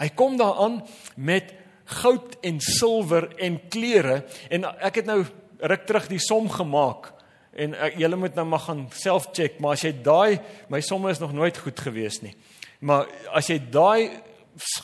Hy 0.00 0.08
kom 0.18 0.38
daaraan 0.40 0.80
met 1.16 1.54
goud 2.00 2.38
en 2.42 2.60
silwer 2.64 3.28
en 3.42 3.58
klere 3.70 4.22
en 4.50 4.64
ek 4.80 5.02
het 5.02 5.10
nou 5.10 5.20
ruk 5.64 5.84
terug 5.88 6.08
die 6.10 6.22
som 6.22 6.48
gemaak 6.50 7.12
en 7.54 7.76
julle 8.00 8.18
moet 8.18 8.34
nou 8.34 8.46
maar 8.50 8.64
gaan 8.64 8.86
self 8.98 9.28
check, 9.36 9.60
maar 9.62 9.76
as 9.76 9.84
jy 9.86 9.92
daai 10.04 10.40
my 10.72 10.80
somme 10.82 11.12
is 11.12 11.22
nog 11.22 11.34
nooit 11.36 11.58
goed 11.62 11.78
gewees 11.78 12.18
nie. 12.24 12.34
Maar 12.82 13.06
as 13.36 13.50
jy 13.52 13.60
daai 13.72 14.10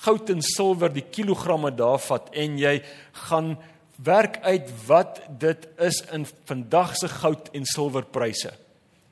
goud 0.04 0.30
en 0.30 0.42
silwer 0.44 0.92
die 0.92 1.06
kilogramme 1.06 1.72
daar 1.74 1.98
vat 2.02 2.30
en 2.38 2.58
jy 2.58 2.78
gaan 3.26 3.56
werk 4.00 4.38
uit 4.46 4.70
wat 4.86 5.20
dit 5.42 5.66
is 5.82 6.00
in 6.14 6.26
vandag 6.48 6.94
se 6.96 7.10
goud 7.20 7.50
en 7.54 7.66
silwerpryse 7.68 8.54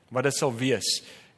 wat 0.09 0.25
dit 0.25 0.33
sal 0.33 0.55
wees, 0.57 0.87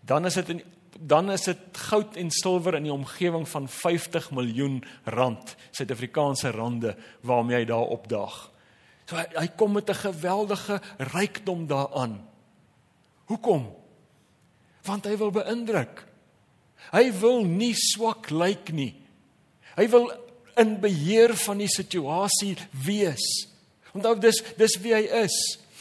dan 0.07 0.25
is 0.29 0.37
dit 0.39 0.53
in 0.53 0.61
dan 1.07 1.31
is 1.31 1.47
dit 1.49 1.77
goud 1.89 2.15
en 2.15 2.31
silwer 2.31 2.77
in 2.77 2.85
die 2.85 2.93
omgewing 2.93 3.47
van 3.49 3.67
50 3.69 4.31
miljoen 4.31 4.83
rand, 5.03 5.55
Suid-Afrikaanse 5.71 6.51
rande 6.53 6.95
waarmee 7.25 7.61
hy 7.61 7.65
daar 7.65 7.89
opdaag. 7.93 8.37
So 9.09 9.17
hy, 9.17 9.25
hy 9.35 9.47
kom 9.57 9.73
met 9.73 9.89
'n 9.89 10.03
geweldige 10.07 10.81
rykdom 10.97 11.67
daaraan. 11.67 12.21
Hoekom? 13.25 13.75
Want 14.83 15.05
hy 15.05 15.17
wil 15.17 15.31
beïndruk. 15.31 16.05
Hy 16.91 17.11
wil 17.19 17.43
nie 17.45 17.73
swak 17.73 18.29
lyk 18.29 18.71
nie. 18.71 18.95
Hy 19.75 19.87
wil 19.89 20.11
in 20.57 20.79
beheer 20.79 21.35
van 21.35 21.57
die 21.57 21.69
situasie 21.69 22.57
wees. 22.85 23.47
Onthou 23.93 24.15
dis 24.19 24.41
dis 24.57 24.77
wie 24.81 24.93
hy 24.93 25.05
is. 25.23 25.37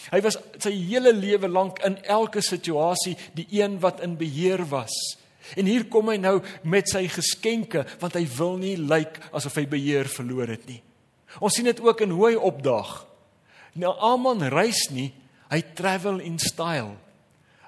Hy 0.08 0.20
was 0.24 0.38
sy 0.62 0.72
hele 0.72 1.12
lewe 1.12 1.48
lank 1.50 1.82
in 1.86 1.98
elke 2.08 2.42
situasie 2.44 3.16
die 3.36 3.46
een 3.52 3.78
wat 3.82 4.00
in 4.04 4.16
beheer 4.20 4.64
was. 4.70 4.94
En 5.58 5.66
hier 5.66 5.86
kom 5.90 6.10
hy 6.12 6.16
nou 6.20 6.38
met 6.62 6.88
sy 6.90 7.06
geskenke 7.10 7.84
want 8.00 8.16
hy 8.18 8.24
wil 8.38 8.56
nie 8.60 8.76
lyk 8.78 9.20
asof 9.34 9.58
hy 9.60 9.66
beheer 9.70 10.10
verloor 10.10 10.52
het 10.52 10.66
nie. 10.70 10.80
Ons 11.38 11.58
sien 11.58 11.68
dit 11.68 11.80
ook 11.82 12.02
in 12.06 12.14
hoe 12.16 12.30
hy 12.30 12.36
opdaag. 12.38 12.94
Nou 13.78 13.92
Aman 14.02 14.42
reis 14.50 14.88
nie, 14.90 15.10
hy 15.50 15.60
travel 15.78 16.18
in 16.24 16.38
style. 16.42 16.96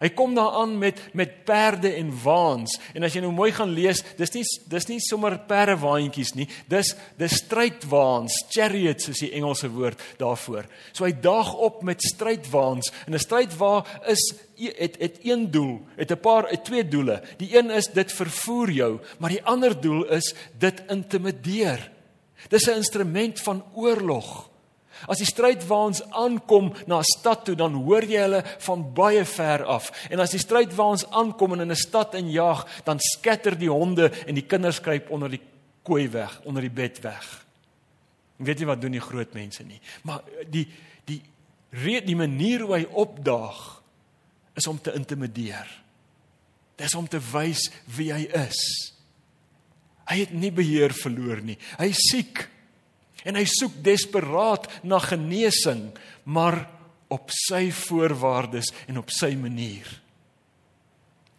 Hy 0.02 0.10
kom 0.18 0.34
daaraan 0.34 0.74
met 0.78 0.98
met 1.14 1.44
perde 1.46 1.92
en 1.94 2.10
waans 2.24 2.74
en 2.92 3.06
as 3.06 3.14
jy 3.14 3.22
nou 3.22 3.30
mooi 3.34 3.52
gaan 3.54 3.70
lees, 3.70 4.02
dis 4.18 4.34
nie 4.34 4.42
dis 4.72 4.88
nie 4.90 4.98
sommer 5.00 5.36
perdewaantjies 5.46 6.34
nie. 6.34 6.48
Dis 6.66 6.94
dis 7.20 7.38
strydwaans, 7.44 8.40
chariots 8.50 9.12
is 9.12 9.22
die 9.22 9.30
Engelse 9.38 9.70
woord 9.70 10.02
daarvoor. 10.18 10.66
So 10.92 11.06
hy 11.06 11.14
daag 11.22 11.54
op 11.54 11.84
met 11.86 12.02
strydwaans 12.02 12.90
en 13.06 13.14
'n 13.14 13.22
strydwa 13.22 13.84
is 14.10 14.22
het 14.62 14.98
het 15.00 15.18
een 15.22 15.50
doel, 15.50 15.80
het 15.96 16.10
'n 16.10 16.20
paar 16.20 16.50
het 16.50 16.64
twee 16.64 16.88
doele. 16.88 17.22
Die 17.38 17.56
een 17.56 17.70
is 17.70 17.86
dit 17.86 18.12
vervoer 18.12 18.70
jou, 18.70 19.00
maar 19.18 19.30
die 19.30 19.44
ander 19.44 19.80
doel 19.80 20.04
is 20.10 20.34
dit 20.58 20.82
intimideer. 20.88 21.90
Dis 22.48 22.66
'n 22.66 22.76
instrument 22.76 23.40
van 23.40 23.64
oorlog. 23.74 24.51
As 25.06 25.18
die 25.18 25.26
strydwaans 25.26 26.02
aankom 26.10 26.72
na 26.86 26.98
'n 26.98 27.04
stad 27.04 27.44
toe, 27.44 27.54
dan 27.54 27.74
hoor 27.74 28.04
jy 28.04 28.20
hulle 28.20 28.42
van 28.58 28.92
baie 28.94 29.24
ver 29.24 29.64
af. 29.64 29.90
En 30.10 30.20
as 30.20 30.30
die 30.30 30.38
strydwaans 30.38 31.06
aankom 31.10 31.52
en 31.52 31.60
in 31.60 31.70
'n 31.70 31.76
stad 31.76 32.14
injaag, 32.14 32.66
dan 32.84 32.98
skatter 33.00 33.58
die 33.58 33.70
honde 33.70 34.10
en 34.26 34.34
die 34.34 34.46
kinders 34.46 34.80
kruip 34.80 35.10
onder 35.10 35.30
die 35.30 35.42
kooi 35.82 36.08
weg, 36.08 36.40
onder 36.44 36.62
die 36.62 36.70
bed 36.70 37.00
weg. 37.00 37.44
En 38.38 38.44
weet 38.44 38.58
jy 38.58 38.66
wat 38.66 38.80
doen 38.80 38.92
die 38.92 39.00
groot 39.00 39.34
mense 39.34 39.62
nie? 39.62 39.80
Maar 40.02 40.22
die 40.50 40.68
die 41.04 41.22
die, 41.70 42.00
die 42.00 42.16
manier 42.16 42.60
hoe 42.60 42.74
hy 42.74 42.86
opdaag 42.90 43.82
is 44.54 44.66
om 44.66 44.80
te 44.80 44.92
intimideer. 44.92 45.68
Dis 46.76 46.94
om 46.94 47.08
te 47.08 47.20
wys 47.32 47.70
wie 47.96 48.12
hy 48.12 48.26
is. 48.48 48.92
Hy 50.10 50.18
het 50.24 50.32
nie 50.34 50.50
beheer 50.52 50.92
verloor 50.92 51.40
nie. 51.44 51.58
Hy 51.78 51.92
siek. 51.96 52.48
En 53.24 53.38
hy 53.38 53.44
soek 53.46 53.74
desperaat 53.84 54.68
na 54.82 54.98
genesing, 54.98 55.90
maar 56.24 56.64
op 57.12 57.30
sy 57.34 57.68
voorwaardes 57.74 58.72
en 58.88 58.98
op 59.02 59.12
sy 59.12 59.34
manier. 59.38 59.88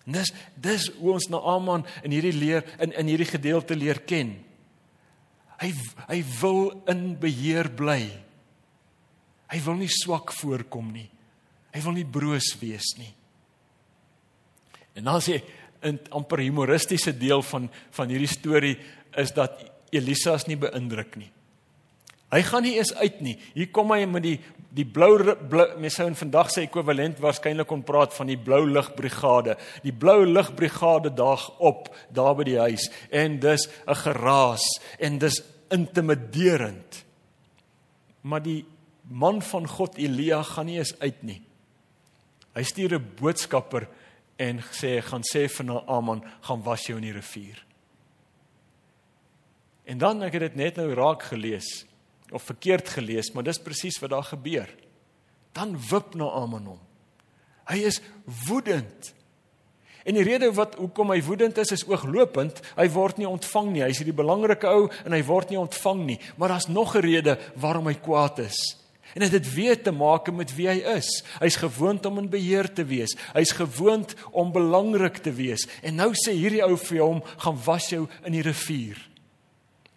En 0.03 0.17
dis 0.19 0.33
dis 0.59 0.89
hoe 0.99 1.13
ons 1.15 1.29
Naaman 1.31 1.85
in 2.03 2.13
hierdie 2.15 2.35
leer 2.35 2.65
in 2.83 2.91
in 2.91 3.09
hierdie 3.11 3.29
gedeelte 3.29 3.75
leer 3.75 4.03
ken. 4.07 4.35
Hy 5.61 5.71
hy 6.09 6.19
wil 6.41 6.61
in 6.91 7.13
beheer 7.19 7.71
bly. 7.71 8.01
Hy 9.53 9.59
wil 9.65 9.79
nie 9.79 9.91
swak 9.91 10.33
voorkom 10.35 10.91
nie. 10.91 11.07
Hy 11.73 11.81
wil 11.85 11.95
nie 11.97 12.07
broos 12.07 12.51
wees 12.61 12.93
nie. 12.99 13.13
En 14.93 15.07
dan 15.09 15.21
sê 15.21 15.41
'n 15.83 15.99
amper 16.11 16.39
humoristiese 16.39 17.17
deel 17.17 17.41
van 17.41 17.69
van 17.91 18.09
hierdie 18.09 18.27
storie 18.27 18.77
is 19.15 19.31
dat 19.31 19.71
Elisa 19.91 20.33
is 20.33 20.47
nie 20.47 20.57
beïndruk 20.57 21.15
nie. 21.15 21.31
Hy 22.33 22.41
gaan 22.41 22.65
nie 22.65 22.77
eens 22.79 22.93
uit 22.97 23.19
nie. 23.21 23.35
Hier 23.53 23.69
kom 23.69 23.91
hy 23.93 24.05
met 24.09 24.25
die 24.25 24.37
die 24.73 24.85
blou, 24.89 25.19
blou 25.49 25.65
mense 25.77 25.99
sou 25.99 26.07
in 26.09 26.17
vandag 26.17 26.47
se 26.49 26.63
ekwivalent 26.65 27.19
waarskynlik 27.21 27.67
kon 27.69 27.83
praat 27.85 28.15
van 28.17 28.31
die 28.31 28.39
blou 28.41 28.63
ligbrigade. 28.65 29.53
Die 29.83 29.93
blou 29.93 30.23
ligbrigade 30.25 31.11
daag 31.13 31.45
op 31.61 31.91
daar 32.09 32.33
by 32.39 32.47
die 32.47 32.57
huis 32.57 32.87
en 33.13 33.37
dis 33.39 33.67
'n 33.85 33.95
geraas 34.01 34.65
en 34.97 35.19
dis 35.19 35.43
intimiderend. 35.69 37.03
Maar 38.21 38.41
die 38.41 38.65
man 39.09 39.41
van 39.41 39.67
God 39.67 39.97
Elia 39.97 40.43
gaan 40.43 40.65
nie 40.65 40.77
eens 40.77 40.99
uit 40.99 41.23
nie. 41.23 41.41
Hy 42.55 42.63
stuur 42.63 42.95
'n 42.95 43.11
boodskapper 43.21 43.87
en 44.37 44.59
sê 44.71 45.01
gaan 45.01 45.21
sê 45.21 45.47
vir 45.49 45.65
Naaman 45.65 46.23
gaan 46.41 46.63
was 46.63 46.87
jou 46.87 46.97
in 46.97 47.03
die 47.03 47.13
rivier. 47.13 47.65
En 49.85 49.97
dan 49.97 50.23
ek 50.23 50.33
het 50.33 50.41
dit 50.41 50.55
net 50.55 50.75
nou 50.75 50.93
raak 50.93 51.23
gelees 51.23 51.85
of 52.33 52.43
verkeerd 52.43 52.89
gelees, 52.89 53.31
maar 53.31 53.43
dis 53.43 53.61
presies 53.61 53.99
wat 54.01 54.09
daar 54.09 54.27
gebeur. 54.33 54.69
Dan 55.53 55.77
wip 55.89 56.15
Naaman 56.17 56.65
hom. 56.73 56.79
Hy 57.69 57.79
is 57.87 58.01
woedend. 58.47 59.13
En 60.03 60.17
die 60.17 60.25
rede 60.25 60.49
wat 60.55 60.75
hoekom 60.75 61.13
hy 61.13 61.21
woedend 61.23 61.57
is 61.61 61.71
is 61.71 61.85
ooglopend. 61.87 62.59
Hy 62.75 62.87
word 62.91 63.21
nie 63.21 63.29
ontvang 63.29 63.69
nie. 63.71 63.83
Hy's 63.85 64.01
hierdie 64.01 64.15
belangrike 64.15 64.67
ou 64.67 64.89
en 65.05 65.15
hy 65.15 65.21
word 65.23 65.53
nie 65.53 65.61
ontvang 65.61 66.01
nie. 66.09 66.19
Maar 66.35 66.55
daar's 66.55 66.67
nog 66.67 66.95
'n 66.95 67.05
rede 67.05 67.37
waarom 67.55 67.87
hy 67.87 67.95
kwaad 67.95 68.39
is. 68.39 68.59
En 69.13 69.21
dit 69.21 69.31
het 69.31 69.53
weer 69.53 69.81
te 69.81 69.91
maak 69.91 70.31
met 70.31 70.55
wie 70.55 70.67
hy 70.67 70.81
is. 70.97 71.23
Hy's 71.39 71.55
gewoond 71.55 72.05
om 72.05 72.17
in 72.17 72.29
beheer 72.29 72.73
te 72.73 72.83
wees. 72.83 73.15
Hy's 73.33 73.51
gewoond 73.51 74.15
om 74.31 74.51
belangrik 74.51 75.17
te 75.17 75.31
wees. 75.31 75.67
En 75.81 75.95
nou 75.95 76.11
sê 76.13 76.33
hierdie 76.33 76.63
ou 76.63 76.77
vir 76.77 77.03
hom, 77.03 77.23
"Gaan 77.37 77.59
was 77.65 77.89
jou 77.89 78.07
in 78.25 78.31
die 78.31 78.41
rivier." 78.41 79.12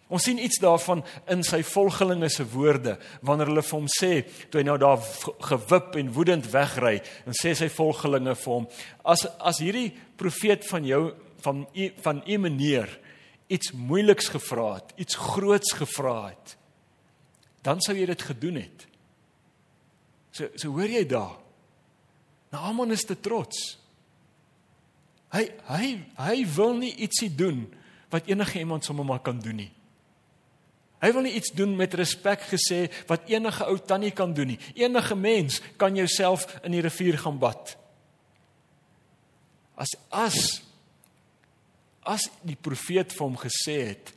Ons 0.07 0.23
sien 0.23 0.39
iets 0.39 0.61
daarvan 0.63 1.01
in 1.27 1.41
sy 1.43 1.59
volgelinge 1.67 2.29
se 2.31 2.45
woorde 2.47 2.95
wanneer 3.27 3.49
hulle 3.51 3.63
vir 3.65 3.75
hom 3.75 3.89
sê 3.91 4.11
toe 4.47 4.61
hy 4.61 4.67
nou 4.67 4.77
daar 4.79 5.01
gewip 5.49 5.97
en 5.99 6.13
woedend 6.15 6.47
wegry 6.53 7.01
en 7.27 7.35
sê 7.35 7.51
sy 7.59 7.67
volgelinge 7.73 8.37
vir 8.39 8.53
hom 8.53 8.69
as 9.03 9.25
as 9.43 9.59
hierdie 9.59 9.89
profeet 10.19 10.63
van 10.69 10.87
jou 10.87 11.01
van 11.43 11.65
u 11.75 11.89
van 12.05 12.23
u 12.23 12.37
meneer 12.45 12.87
iets 13.47 13.71
moeiliks 13.71 14.27
gevra 14.27 14.73
het, 14.75 14.93
iets 14.99 15.15
groots 15.15 15.73
gevra 15.79 16.27
het, 16.27 16.55
dan 17.63 17.81
sou 17.83 17.95
jy 17.95 18.05
dit 18.09 18.23
gedoen 18.29 18.59
het. 18.59 18.87
So 20.35 20.51
so 20.59 20.71
hoor 20.75 20.91
jy 20.91 21.03
daar. 21.07 21.37
Naaman 22.53 22.93
is 22.95 23.05
te 23.07 23.15
trots. 23.19 23.77
Hy 25.35 25.47
hy 25.67 25.87
hy 26.19 26.35
wil 26.55 26.77
nie 26.79 26.93
ietsie 27.03 27.31
doen 27.35 27.65
wat 28.11 28.29
enige 28.31 28.61
iemand 28.61 28.87
sommer 28.87 29.07
maar 29.07 29.23
kan 29.23 29.39
doen 29.43 29.63
nie. 29.65 29.71
Hy 31.03 31.11
wil 31.13 31.27
nie 31.27 31.35
iets 31.37 31.53
doen 31.53 31.75
met 31.77 31.93
respek 31.93 32.47
gesê 32.49 32.87
wat 33.09 33.29
enige 33.29 33.67
ou 33.69 33.77
tannie 33.77 34.13
kan 34.15 34.33
doen 34.33 34.55
nie. 34.55 34.59
Enige 34.75 35.15
mens 35.15 35.61
kan 35.77 35.95
jouself 35.95 36.47
in 36.65 36.73
die 36.73 36.81
rivier 36.81 37.19
gaan 37.21 37.37
bad. 37.41 37.75
As 39.77 39.93
as 40.09 40.39
as 42.07 42.29
die 42.41 42.55
profeet 42.55 43.11
vir 43.11 43.25
hom 43.25 43.35
gesê 43.37 43.75
het, 43.91 44.13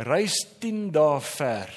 reis 0.00 0.34
10 0.62 0.88
dae 0.94 1.20
ver 1.20 1.70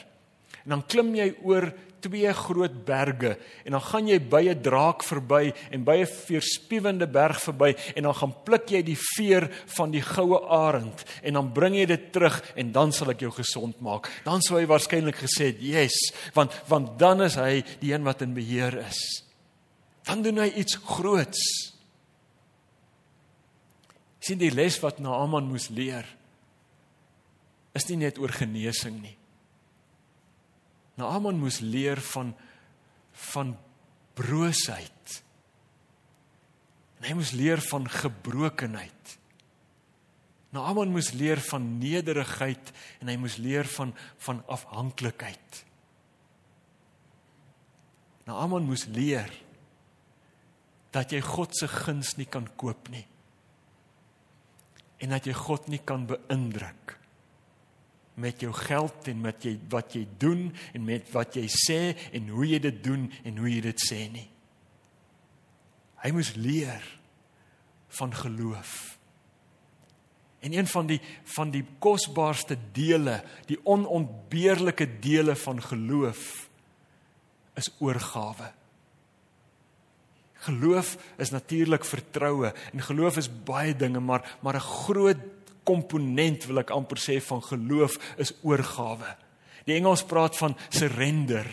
en 0.68 0.76
dan 0.76 0.84
klim 0.84 1.14
jy 1.16 1.30
oor 1.48 1.70
twee 2.02 2.34
groot 2.34 2.86
berge 2.86 3.38
en 3.66 3.76
dan 3.76 3.82
gaan 3.82 4.08
jy 4.08 4.20
by 4.20 4.44
'n 4.50 4.62
draak 4.62 5.04
verby 5.04 5.54
en 5.72 5.84
by 5.84 5.98
'n 6.02 6.06
veerspiewende 6.06 7.08
berg 7.08 7.42
verby 7.42 7.76
en 7.96 8.04
dan 8.04 8.16
gaan 8.16 8.36
pluk 8.44 8.70
jy 8.70 8.82
die 8.82 8.98
veer 9.16 9.50
van 9.78 9.92
die 9.92 10.02
goue 10.02 10.40
arend 10.50 11.04
en 11.24 11.34
dan 11.34 11.52
bring 11.54 11.76
jy 11.76 11.86
dit 11.86 12.12
terug 12.12 12.42
en 12.56 12.72
dan 12.72 12.92
sal 12.92 13.10
ek 13.10 13.20
jou 13.20 13.32
gesond 13.32 13.80
maak. 13.82 14.10
Dan 14.24 14.42
sou 14.42 14.60
hy 14.60 14.66
waarskynlik 14.66 15.16
gesê 15.16 15.46
het, 15.46 15.60
"Yes," 15.60 16.14
want 16.34 16.52
want 16.68 17.00
dan 17.00 17.22
is 17.22 17.36
hy 17.36 17.64
die 17.80 17.94
een 17.94 18.04
wat 18.04 18.22
in 18.22 18.34
beheer 18.34 18.78
is. 18.88 19.24
Dan 20.04 20.22
doen 20.22 20.38
hy 20.38 20.54
iets 20.56 20.76
groots. 20.76 21.74
sien 24.20 24.38
die 24.38 24.52
les 24.52 24.80
wat 24.80 25.00
Naaman 25.00 25.48
moes 25.48 25.70
leer 25.70 26.06
is 27.74 27.90
nie 27.90 27.98
net 27.98 28.18
oor 28.18 28.30
genesing 28.30 29.02
nie. 29.02 29.17
Naaman 30.98 31.40
moes 31.40 31.60
leer 31.62 32.02
van 32.14 32.34
van 33.18 33.56
broosheid. 34.18 35.14
En 36.98 37.08
hy 37.10 37.16
moes 37.18 37.32
leer 37.38 37.62
van 37.66 37.88
gebrokenheid. 37.90 39.14
Naaman 40.54 40.94
moes 40.94 41.12
leer 41.18 41.42
van 41.50 41.66
nederigheid 41.82 42.72
en 43.02 43.10
hy 43.10 43.18
moes 43.22 43.38
leer 43.42 43.70
van 43.78 43.94
van 44.26 44.44
afhanklikheid. 44.50 45.64
Naaman 48.30 48.66
moes 48.70 48.86
leer 48.94 49.34
dat 50.94 51.14
jy 51.14 51.22
God 51.22 51.54
se 51.58 51.70
guns 51.70 52.16
nie 52.18 52.30
kan 52.30 52.48
koop 52.58 52.90
nie. 52.94 53.06
En 55.02 55.14
dat 55.14 55.30
jy 55.30 55.34
God 55.38 55.68
nie 55.70 55.82
kan 55.86 56.08
beïndruk 56.10 56.98
nie 56.98 57.07
met 58.18 58.42
jou 58.42 58.52
geld 58.54 59.08
en 59.12 59.22
met 59.22 59.46
jy 59.46 59.54
wat 59.70 59.94
jy 59.94 60.08
doen 60.18 60.48
en 60.74 60.86
met 60.86 61.06
wat 61.14 61.38
jy 61.38 61.46
sê 61.54 61.82
en 62.18 62.32
hoe 62.34 62.48
jy 62.50 62.60
dit 62.64 62.84
doen 62.84 63.06
en 63.24 63.38
hoe 63.38 63.50
jy 63.52 63.62
dit 63.68 63.84
sê 63.86 64.00
nie. 64.10 64.26
Hy 66.02 66.14
moes 66.16 66.34
leer 66.38 66.84
van 68.00 68.14
geloof. 68.14 68.98
En 70.46 70.54
een 70.54 70.68
van 70.70 70.90
die 70.90 71.00
van 71.38 71.54
die 71.54 71.64
kosbaarste 71.84 72.58
dele, 72.74 73.20
die 73.50 73.60
onontbeerlike 73.66 74.90
dele 75.02 75.36
van 75.36 75.62
geloof 75.62 76.50
is 77.58 77.70
oorgawe. 77.82 78.52
Geloof 80.48 80.96
is 81.18 81.34
natuurlik 81.34 81.86
vertroue 81.86 82.54
en 82.74 82.86
geloof 82.86 83.18
is 83.18 83.30
baie 83.30 83.76
dinge 83.76 84.00
maar 84.00 84.38
maar 84.42 84.56
'n 84.56 84.70
groot 84.86 85.22
komponent 85.68 86.48
wil 86.48 86.64
ek 86.64 86.74
amper 86.76 87.00
sê 87.02 87.20
van 87.24 87.44
geloof 87.44 88.00
is 88.18 88.34
oorgawe. 88.42 89.14
Die 89.68 89.76
Engels 89.76 90.06
praat 90.08 90.38
van 90.40 90.56
surrender. 90.72 91.48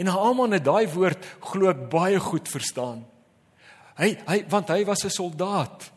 En 0.00 0.08
Haman 0.08 0.56
het 0.56 0.64
daai 0.64 0.88
woord 0.88 1.24
glo 1.44 1.68
ek 1.68 1.88
baie 1.92 2.20
goed 2.22 2.48
verstaan. 2.48 3.02
Hy 4.00 4.14
hy 4.24 4.38
want 4.48 4.72
hy 4.72 4.84
was 4.88 5.04
'n 5.04 5.12
soldaat. 5.12 5.92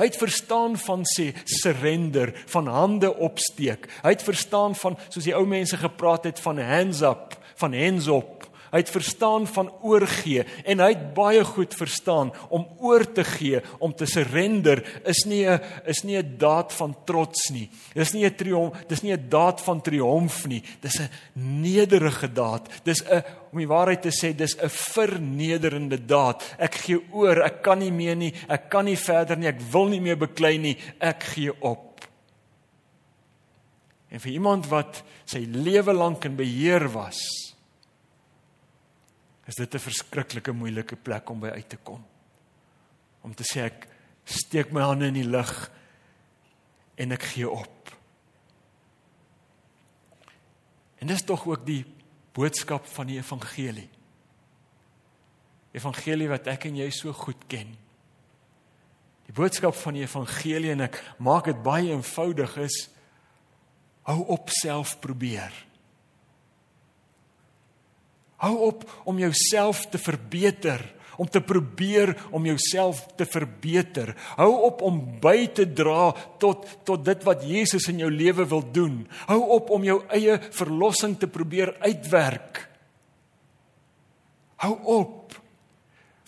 Hy 0.00 0.06
het 0.08 0.16
verstaan 0.16 0.78
van 0.80 1.04
sê 1.04 1.34
surrender, 1.44 2.32
van 2.46 2.66
hande 2.66 3.10
opsteek. 3.12 3.84
Hy 4.02 4.08
het 4.08 4.22
verstaan 4.24 4.74
van 4.74 4.96
soos 5.08 5.24
die 5.24 5.36
ou 5.36 5.44
mense 5.46 5.76
gepraat 5.76 6.24
het 6.24 6.40
van 6.40 6.58
hands 6.58 7.02
up, 7.02 7.36
van 7.60 7.74
hands 7.74 8.08
up. 8.08 8.39
Hy 8.70 8.78
het 8.78 8.90
verstaan 8.90 9.46
van 9.50 9.70
oorgee 9.82 10.44
en 10.64 10.78
hy 10.78 10.88
het 10.92 11.14
baie 11.14 11.42
goed 11.44 11.74
verstaan 11.74 12.30
om 12.48 12.66
oor 12.78 13.04
te 13.12 13.24
gee, 13.26 13.60
om 13.78 13.94
te 13.94 14.06
surrender 14.06 14.82
is 15.04 15.24
nie 15.26 15.46
'n 15.46 15.60
is 15.86 16.04
nie 16.04 16.16
'n 16.16 16.36
daad 16.38 16.72
van 16.72 16.94
trots 17.04 17.50
nie. 17.50 17.70
Dis 17.94 18.12
nie 18.12 18.24
'n 18.24 18.34
triomf, 18.34 18.86
dis 18.86 19.02
nie 19.02 19.12
'n 19.12 19.28
daad 19.28 19.60
van 19.60 19.80
triomf 19.82 20.46
nie. 20.46 20.62
Dis 20.80 21.00
'n 21.00 21.10
nederige 21.34 22.32
daad. 22.32 22.68
Dis 22.84 23.02
'n 23.02 23.24
om 23.52 23.58
die 23.58 23.66
waarheid 23.66 24.02
te 24.02 24.10
sê, 24.10 24.34
dis 24.34 24.56
'n 24.56 24.68
vernederende 24.68 25.98
daad. 26.06 26.42
Ek 26.58 26.74
gee 26.74 27.00
oor, 27.12 27.42
ek 27.42 27.62
kan 27.62 27.78
nie 27.78 27.92
meer 27.92 28.16
nie, 28.16 28.32
ek 28.48 28.70
kan 28.70 28.84
nie 28.84 28.96
verder 28.96 29.36
nie, 29.36 29.48
ek 29.48 29.60
wil 29.72 29.88
nie 29.88 30.00
meer 30.00 30.16
beklei 30.16 30.58
nie, 30.58 30.76
ek 31.00 31.22
gee 31.22 31.52
op. 31.60 32.04
En 34.10 34.20
vir 34.20 34.32
iemand 34.32 34.66
wat 34.66 35.02
sy 35.24 35.46
lewe 35.46 35.92
lank 35.92 36.24
in 36.24 36.36
beheer 36.36 36.88
was, 36.92 37.18
is 39.46 39.54
dit 39.54 39.74
'n 39.74 39.78
verskriklike 39.78 40.52
moeilike 40.52 40.96
plek 40.96 41.30
om 41.30 41.40
by 41.40 41.48
uit 41.48 41.68
te 41.68 41.76
kom. 41.76 42.04
Om 43.22 43.34
te 43.34 43.44
sê 43.44 43.64
ek 43.64 43.88
steek 44.24 44.72
my 44.72 44.80
hande 44.80 45.06
in 45.06 45.14
die 45.14 45.28
lug 45.28 45.70
en 46.96 47.12
ek 47.12 47.22
gee 47.22 47.50
op. 47.50 47.96
En 50.98 51.06
dis 51.06 51.22
tog 51.22 51.46
ook 51.46 51.66
die 51.66 51.84
boodskap 52.32 52.86
van 52.86 53.06
die 53.06 53.18
evangelie. 53.18 53.88
Evangelie 55.72 56.28
wat 56.28 56.46
ek 56.46 56.64
en 56.64 56.76
jy 56.76 56.90
so 56.90 57.12
goed 57.12 57.46
ken. 57.46 57.76
Die 59.26 59.32
boodskap 59.32 59.74
van 59.74 59.94
die 59.94 60.02
evangelie 60.02 60.72
en 60.74 60.80
ek 60.80 60.98
maak 61.18 61.44
dit 61.44 61.62
baie 61.62 61.92
eenvoudig 61.92 62.56
is 62.56 62.88
hou 64.02 64.24
op 64.34 64.50
self 64.50 64.98
probeer. 65.00 65.54
Hou 68.40 68.54
op 68.70 68.86
om 69.04 69.18
jouself 69.20 69.84
te 69.92 70.00
verbeter, 70.00 70.80
om 71.20 71.28
te 71.28 71.42
probeer 71.44 72.14
om 72.32 72.46
jouself 72.48 73.02
te 73.16 73.26
verbeter. 73.28 74.14
Hou 74.38 74.48
op 74.70 74.80
om 74.86 75.02
by 75.20 75.50
te 75.52 75.66
dra 75.68 76.14
tot 76.40 76.64
tot 76.88 77.04
dit 77.04 77.26
wat 77.28 77.44
Jesus 77.44 77.90
in 77.92 78.00
jou 78.00 78.08
lewe 78.08 78.48
wil 78.48 78.64
doen. 78.72 79.02
Hou 79.28 79.42
op 79.58 79.68
om 79.76 79.84
jou 79.84 79.98
eie 80.16 80.38
verlossing 80.56 81.18
te 81.20 81.28
probeer 81.28 81.74
uitwerk. 81.84 82.64
Hou 84.64 84.78
op. 84.88 85.36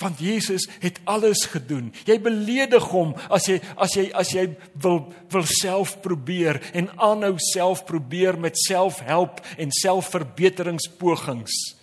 Want 0.02 0.20
Jesus 0.20 0.66
het 0.82 0.98
alles 1.08 1.46
gedoen. 1.48 1.92
Jy 2.04 2.18
beledig 2.20 2.84
hom 2.92 3.14
as 3.32 3.48
jy 3.48 3.62
as 3.80 3.96
jy 3.96 4.10
as 4.12 4.32
jy 4.34 4.50
wil 4.82 5.06
wil 5.32 5.46
self 5.48 6.02
probeer 6.04 6.60
en 6.76 6.90
aanhou 6.98 7.38
self 7.52 7.86
probeer 7.88 8.36
met 8.36 8.60
selfhelp 8.60 9.40
en 9.56 9.72
selfverbeteringspogings. 9.80 11.80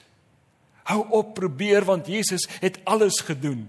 Hou 0.89 1.03
op 1.21 1.35
probeer 1.37 1.85
want 1.85 2.09
Jesus 2.09 2.47
het 2.59 2.79
alles 2.89 3.21
gedoen. 3.25 3.67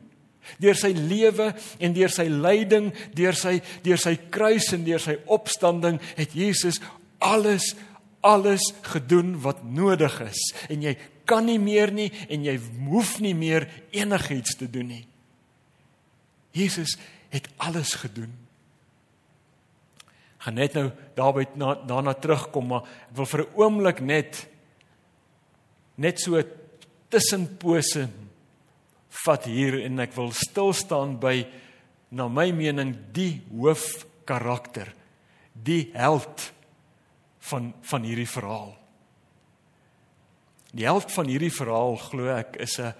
Deur 0.59 0.78
sy 0.78 0.90
lewe 0.96 1.50
en 1.78 1.94
deur 1.94 2.11
sy 2.11 2.26
lyding, 2.33 2.90
deur 3.14 3.37
sy 3.37 3.59
deur 3.85 4.00
sy 4.00 4.16
kruis 4.33 4.70
en 4.74 4.87
deur 4.87 5.02
sy 5.02 5.18
opstanding 5.30 6.00
het 6.16 6.35
Jesus 6.35 6.80
alles 7.20 7.74
alles 8.20 8.66
gedoen 8.85 9.33
wat 9.40 9.62
nodig 9.64 10.18
is 10.26 10.40
en 10.68 10.83
jy 10.85 10.92
kan 11.28 11.46
nie 11.46 11.61
meer 11.62 11.92
nie 11.94 12.11
en 12.28 12.44
jy 12.44 12.56
hoef 12.90 13.14
nie 13.24 13.37
meer 13.38 13.64
enigiets 13.96 14.59
te 14.61 14.68
doen 14.68 14.90
nie. 14.90 15.04
Jesus 16.52 16.96
het 17.30 17.46
alles 17.62 17.94
gedoen. 18.00 18.33
Gaan 20.40 20.56
net 20.59 20.74
nou 20.74 20.88
daarby 21.16 21.46
na, 21.61 21.74
daarna 21.87 22.16
terugkom 22.16 22.72
maar 22.72 22.88
ek 23.11 23.16
wil 23.16 23.28
vir 23.33 23.40
'n 23.44 23.52
oomblik 23.61 24.00
net 24.00 24.46
net 25.96 26.20
so 26.20 26.40
tussenpose 27.11 28.09
vat 29.25 29.44
hier 29.51 29.81
en 29.85 30.01
ek 30.01 30.14
wil 30.16 30.31
stil 30.33 30.73
staan 30.73 31.18
by 31.20 31.42
na 32.11 32.29
my 32.29 32.51
mening 32.55 32.94
die 33.12 33.42
hoofkarakter 33.51 34.94
die 35.55 35.90
held 35.94 36.53
van 37.51 37.73
van 37.90 38.07
hierdie 38.07 38.29
verhaal 38.31 38.81
Die 40.77 40.87
held 40.87 41.11
van 41.11 41.31
hierdie 41.31 41.53
verhaal 41.53 41.96
glo 41.99 42.31
ek 42.31 42.57
is 42.62 42.79
'n 42.79 42.94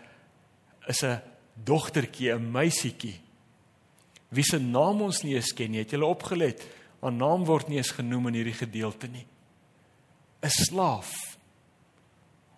is 0.89 1.05
'n 1.05 1.23
dogtertjie, 1.55 2.33
'n 2.35 2.51
meisietjie. 2.51 3.21
Wie 4.29 4.43
se 4.45 4.59
naam 4.59 5.03
ons 5.03 5.23
nie 5.23 5.35
eens 5.35 5.53
ken 5.53 5.71
nie. 5.71 5.79
Het 5.79 5.91
julle 5.91 6.07
opgelet? 6.07 6.67
Haar 7.01 7.13
naam 7.13 7.45
word 7.45 7.69
nie 7.69 7.77
eens 7.77 7.91
genoem 7.91 8.27
in 8.29 8.35
hierdie 8.35 8.59
gedeelte 8.67 9.09
nie. 9.09 9.27
'n 10.43 10.49
Slaaf. 10.49 11.37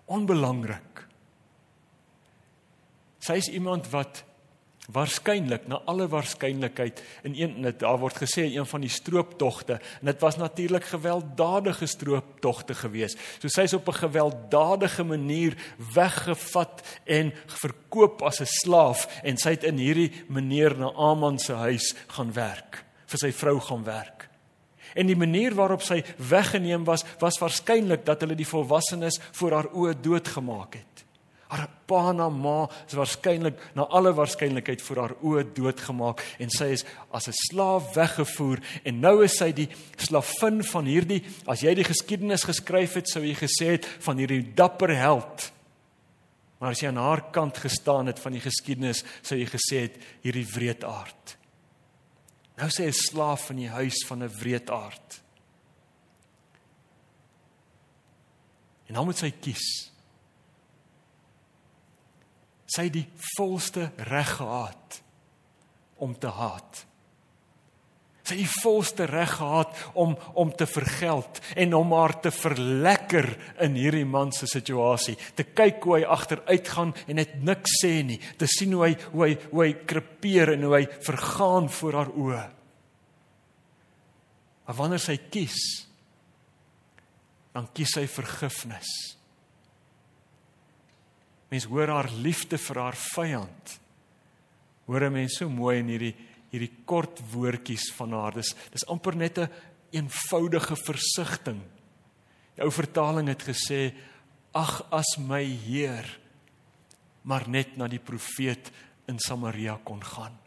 Onbelangrik. 0.07 0.92
Sy 3.23 3.39
is 3.39 3.51
iemand 3.55 3.87
wat 3.93 4.25
waarskynlik 4.91 5.69
na 5.71 5.79
alle 5.87 6.09
waarskynlikheid 6.11 6.99
in 7.29 7.37
een 7.39 7.53
dit 7.63 7.79
daar 7.79 8.01
word 8.03 8.19
gesê 8.19 8.49
een 8.51 8.67
van 8.67 8.83
die 8.83 8.91
strooptogte 8.91 9.77
en 10.01 10.11
dit 10.11 10.25
was 10.25 10.37
natuurlik 10.41 10.89
gewelddadige 10.91 11.87
strooptogte 11.87 12.75
geweest. 12.75 13.21
So 13.39 13.49
sy 13.49 13.69
is 13.69 13.77
op 13.79 13.89
'n 13.89 14.03
gewelddadige 14.09 15.05
manier 15.05 15.55
weggevat 15.95 16.83
en 17.07 17.33
verkoop 17.47 18.23
as 18.23 18.41
'n 18.41 18.47
slaaf 18.47 19.07
en 19.23 19.37
sy 19.37 19.51
het 19.51 19.65
in 19.65 19.79
hierdie 19.79 20.13
meneer 20.29 20.77
na 20.79 20.91
Aman 20.91 21.39
se 21.39 21.53
huis 21.53 21.95
gaan 22.09 22.33
werk, 22.33 22.85
vir 23.07 23.19
sy 23.19 23.33
vrou 23.33 23.61
gaan 23.61 23.85
werk. 23.85 24.29
En 24.95 25.07
die 25.07 25.17
manier 25.17 25.55
waarop 25.55 25.83
sy 25.83 26.03
weggeneem 26.17 26.85
was, 26.85 27.05
was 27.19 27.39
waarskynlik 27.39 28.05
dat 28.05 28.21
hulle 28.21 28.35
die 28.35 28.47
volwassenes 28.47 29.21
voor 29.33 29.53
haar 29.53 29.69
oë 29.73 30.01
doodgemaak 30.01 30.75
het 30.75 30.92
haar 31.53 31.69
pa 31.87 32.13
na 32.17 32.31
ma 32.33 32.65
is 32.87 32.97
waarskynlik 32.97 33.59
na 33.77 33.85
alle 33.93 34.15
waarskynlikheid 34.17 34.81
vir 34.81 35.01
haar 35.03 35.15
oë 35.21 35.45
doodgemaak 35.57 36.23
en 36.41 36.53
sy 36.53 36.71
is 36.79 36.85
as 37.13 37.29
'n 37.29 37.37
slaaf 37.49 37.93
weggevoer 37.95 38.63
en 38.85 39.01
nou 39.01 39.23
is 39.25 39.37
sy 39.37 39.53
die 39.53 39.69
slavin 39.97 40.63
van 40.65 40.87
hierdie 40.87 41.21
as 41.47 41.61
jy 41.61 41.75
die 41.75 41.85
geskiedenis 41.85 42.49
geskryf 42.49 42.95
het 42.95 43.09
sou 43.09 43.23
jy 43.23 43.35
gesê 43.37 43.77
het 43.77 43.87
van 44.01 44.17
hierdie 44.17 44.55
dapper 44.55 44.97
held. 44.97 45.53
Maar 46.59 46.71
as 46.71 46.81
jy 46.81 46.89
aan 46.89 46.97
haar 46.97 47.31
kant 47.31 47.59
gestaan 47.59 48.07
het 48.07 48.19
van 48.19 48.33
die 48.33 48.41
geskiedenis 48.41 49.05
sou 49.21 49.37
jy 49.37 49.47
gesê 49.47 49.81
het 49.83 49.97
hierdie 50.23 50.47
wreedaard. 50.47 51.37
Nou 52.57 52.71
sê 52.71 52.87
'n 52.87 52.93
slaaf 52.93 53.51
in 53.51 53.57
die 53.57 53.69
huis 53.69 54.07
van 54.07 54.23
'n 54.23 54.33
wreedaard. 54.41 55.21
En 58.87 58.95
nou 58.95 59.05
moet 59.05 59.19
sy 59.19 59.31
kies 59.31 59.92
sy 62.73 62.89
die 62.93 63.07
volste 63.35 63.91
reg 64.09 64.39
gehad 64.39 65.03
om 66.03 66.15
te 66.19 66.31
haat. 66.33 66.87
Sy 68.23 68.37
het 68.37 68.45
die 68.45 68.61
volste 68.63 69.07
reg 69.11 69.33
gehad 69.41 69.79
om 69.99 70.15
om 70.39 70.53
te 70.55 70.67
vergeld 70.71 71.41
en 71.59 71.75
om 71.75 71.93
haar 71.97 72.15
te 72.23 72.31
verlekker 72.31 73.27
in 73.67 73.75
hierdie 73.75 74.07
man 74.07 74.31
se 74.33 74.47
situasie. 74.47 75.17
Te 75.35 75.45
kyk 75.45 75.83
hoe 75.83 75.97
hy 75.99 76.05
agteruit 76.07 76.71
gaan 76.71 76.95
en 77.07 77.19
net 77.19 77.35
niks 77.43 77.81
sê 77.83 77.97
nie, 78.07 78.21
te 78.39 78.47
sien 78.47 78.75
hoe 78.77 78.85
hy 78.87 78.93
hoe 79.11 79.25
hy 79.27 79.33
hoe 79.51 79.65
hy 79.65 79.73
krepeer 79.91 80.55
en 80.55 80.69
hoe 80.69 80.77
hy 80.79 80.85
vergaan 81.03 81.67
voor 81.81 81.99
haar 81.99 82.13
oë. 82.15 82.45
Maar 84.63 84.79
wanneer 84.79 85.03
sy 85.03 85.19
kies, 85.27 85.59
dan 87.53 87.67
kies 87.75 87.99
sy 87.99 88.07
vergifnis. 88.09 88.93
Mens 91.53 91.69
hoor 91.69 91.91
haar 91.93 92.09
liefde 92.25 92.57
vir 92.57 92.79
haar 92.81 92.97
vyand. 92.97 93.75
Hoor 94.89 95.05
'n 95.05 95.13
mens 95.13 95.37
so 95.37 95.49
mooi 95.49 95.79
in 95.79 95.89
hierdie 95.89 96.15
hierdie 96.53 96.73
kort 96.85 97.21
woordjies 97.33 97.93
van 97.97 98.13
haar. 98.13 98.35
Dis 98.35 98.55
dis 98.73 98.87
amper 98.87 99.17
net 99.17 99.39
'n 99.39 99.43
een 99.43 99.51
eenvoudige 99.91 100.77
versigtiging. 100.77 101.61
Die 102.55 102.65
ou 102.65 102.71
vertaling 102.71 103.29
het 103.29 103.43
gesê: 103.43 103.95
"Ag 104.53 104.87
as 104.91 105.19
my 105.19 105.45
Heer 105.45 106.21
maar 107.23 107.49
net 107.49 107.77
na 107.77 107.87
die 107.89 108.01
profeet 108.01 108.73
in 109.07 109.19
Samaria 109.19 109.79
kon 109.85 110.03
gaan." 110.05 110.39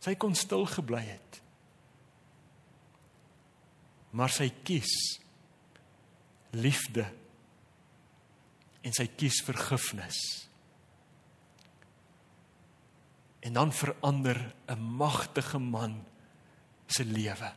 Sy 0.00 0.14
kon 0.14 0.34
stil 0.34 0.66
gebly 0.66 1.02
het. 1.02 1.42
Maar 4.10 4.30
sy 4.30 4.52
kies 4.64 5.20
liefde 6.50 7.21
en 8.82 8.94
sy 8.94 9.06
kies 9.16 9.40
vergifnis. 9.46 10.18
En 13.42 13.52
dan 13.58 13.72
verander 13.72 14.54
'n 14.68 14.80
magtige 14.80 15.58
man 15.58 16.04
se 16.86 17.04
lewe. 17.04 17.52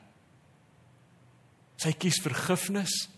Sy 1.76 1.92
kies 1.94 2.22
vergifnis 2.22 3.10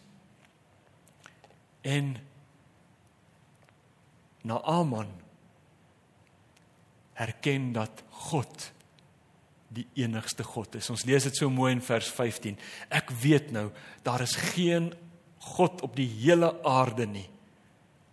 en 1.81 2.17
Naaman 4.41 5.11
erken 7.13 7.73
dat 7.73 8.03
God 8.09 8.71
die 9.67 9.87
enigste 9.93 10.43
God 10.43 10.75
is. 10.75 10.89
Ons 10.89 11.05
lees 11.05 11.23
dit 11.23 11.35
so 11.35 11.49
mooi 11.49 11.71
in 11.71 11.81
vers 11.81 12.07
15. 12.11 12.57
Ek 12.89 13.09
weet 13.09 13.51
nou 13.51 13.71
daar 14.03 14.21
is 14.21 14.35
geen 14.35 14.93
God 15.37 15.81
op 15.81 15.95
die 15.95 16.07
hele 16.07 16.63
aarde 16.63 17.05
nie 17.05 17.29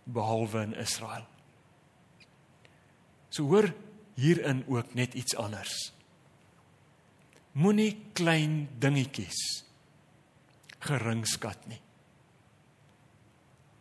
behalwe 0.05 0.61
in 0.61 0.75
Israel. 0.77 1.25
So 3.29 3.43
hoor 3.49 3.73
hierin 4.15 4.63
ook 4.67 4.93
net 4.93 5.13
iets 5.13 5.35
anders. 5.35 5.91
Moenie 7.51 7.97
klein 8.13 8.67
dingetjies 8.79 9.65
geringskat 10.85 11.67
nie. 11.67 11.81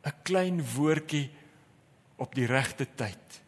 'n 0.05 0.13
Klein 0.23 0.61
woordjie 0.75 1.31
op 2.17 2.35
die 2.35 2.47
regte 2.47 2.87
tyd. 2.95 3.43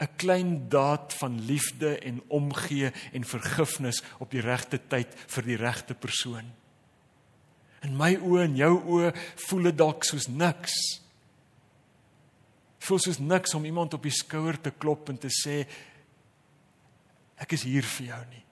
'n 0.00 0.16
Klein 0.16 0.68
daad 0.68 1.14
van 1.14 1.40
liefde 1.40 1.98
en 1.98 2.22
omgee 2.28 2.92
en 3.12 3.24
vergifnis 3.24 4.02
op 4.18 4.30
die 4.30 4.40
regte 4.40 4.80
tyd 4.88 5.08
vir 5.26 5.42
die 5.42 5.56
regte 5.56 5.94
persoon. 5.94 6.52
In 7.82 7.96
my 7.96 8.16
oë 8.16 8.42
en 8.44 8.56
jou 8.56 8.74
oë 8.78 9.12
voel 9.48 9.62
dit 9.70 9.78
dalk 9.78 10.04
soos 10.04 10.28
niks 10.28 11.01
voel 12.82 12.98
soos 13.02 13.20
niks 13.22 13.54
om 13.54 13.64
iemand 13.64 13.94
op 13.94 14.02
die 14.02 14.14
skouer 14.14 14.58
te 14.60 14.72
klop 14.74 15.12
en 15.12 15.18
te 15.20 15.30
sê 15.30 15.62
ek 17.42 17.54
is 17.54 17.66
hier 17.66 17.86
vir 17.96 18.08
jou 18.08 18.22
nie. 18.30 18.42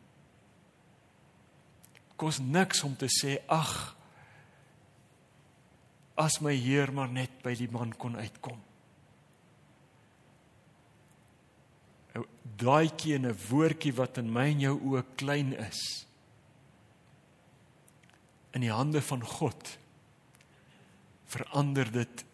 Kos 2.20 2.38
niks 2.42 2.84
om 2.86 2.94
te 2.98 3.08
sê 3.10 3.38
ag 3.50 3.72
as 6.20 6.40
my 6.44 6.52
Heer 6.52 6.92
maar 6.92 7.10
net 7.10 7.40
by 7.42 7.54
die 7.56 7.70
man 7.72 7.94
kon 7.96 8.18
uitkom. 8.18 8.58
Daai 12.60 12.92
kie 12.92 13.16
'n 13.16 13.32
woordjie 13.48 13.94
wat 13.96 14.18
in 14.18 14.32
my 14.32 14.50
en 14.52 14.60
jou 14.60 14.76
oë 14.76 15.04
klein 15.16 15.52
is. 15.54 16.06
In 18.52 18.60
die 18.60 18.72
hande 18.72 19.00
van 19.00 19.22
God 19.24 19.78
verander 21.26 21.90
dit 21.90 22.24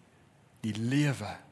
die 0.63 0.75
lewe 0.75 1.46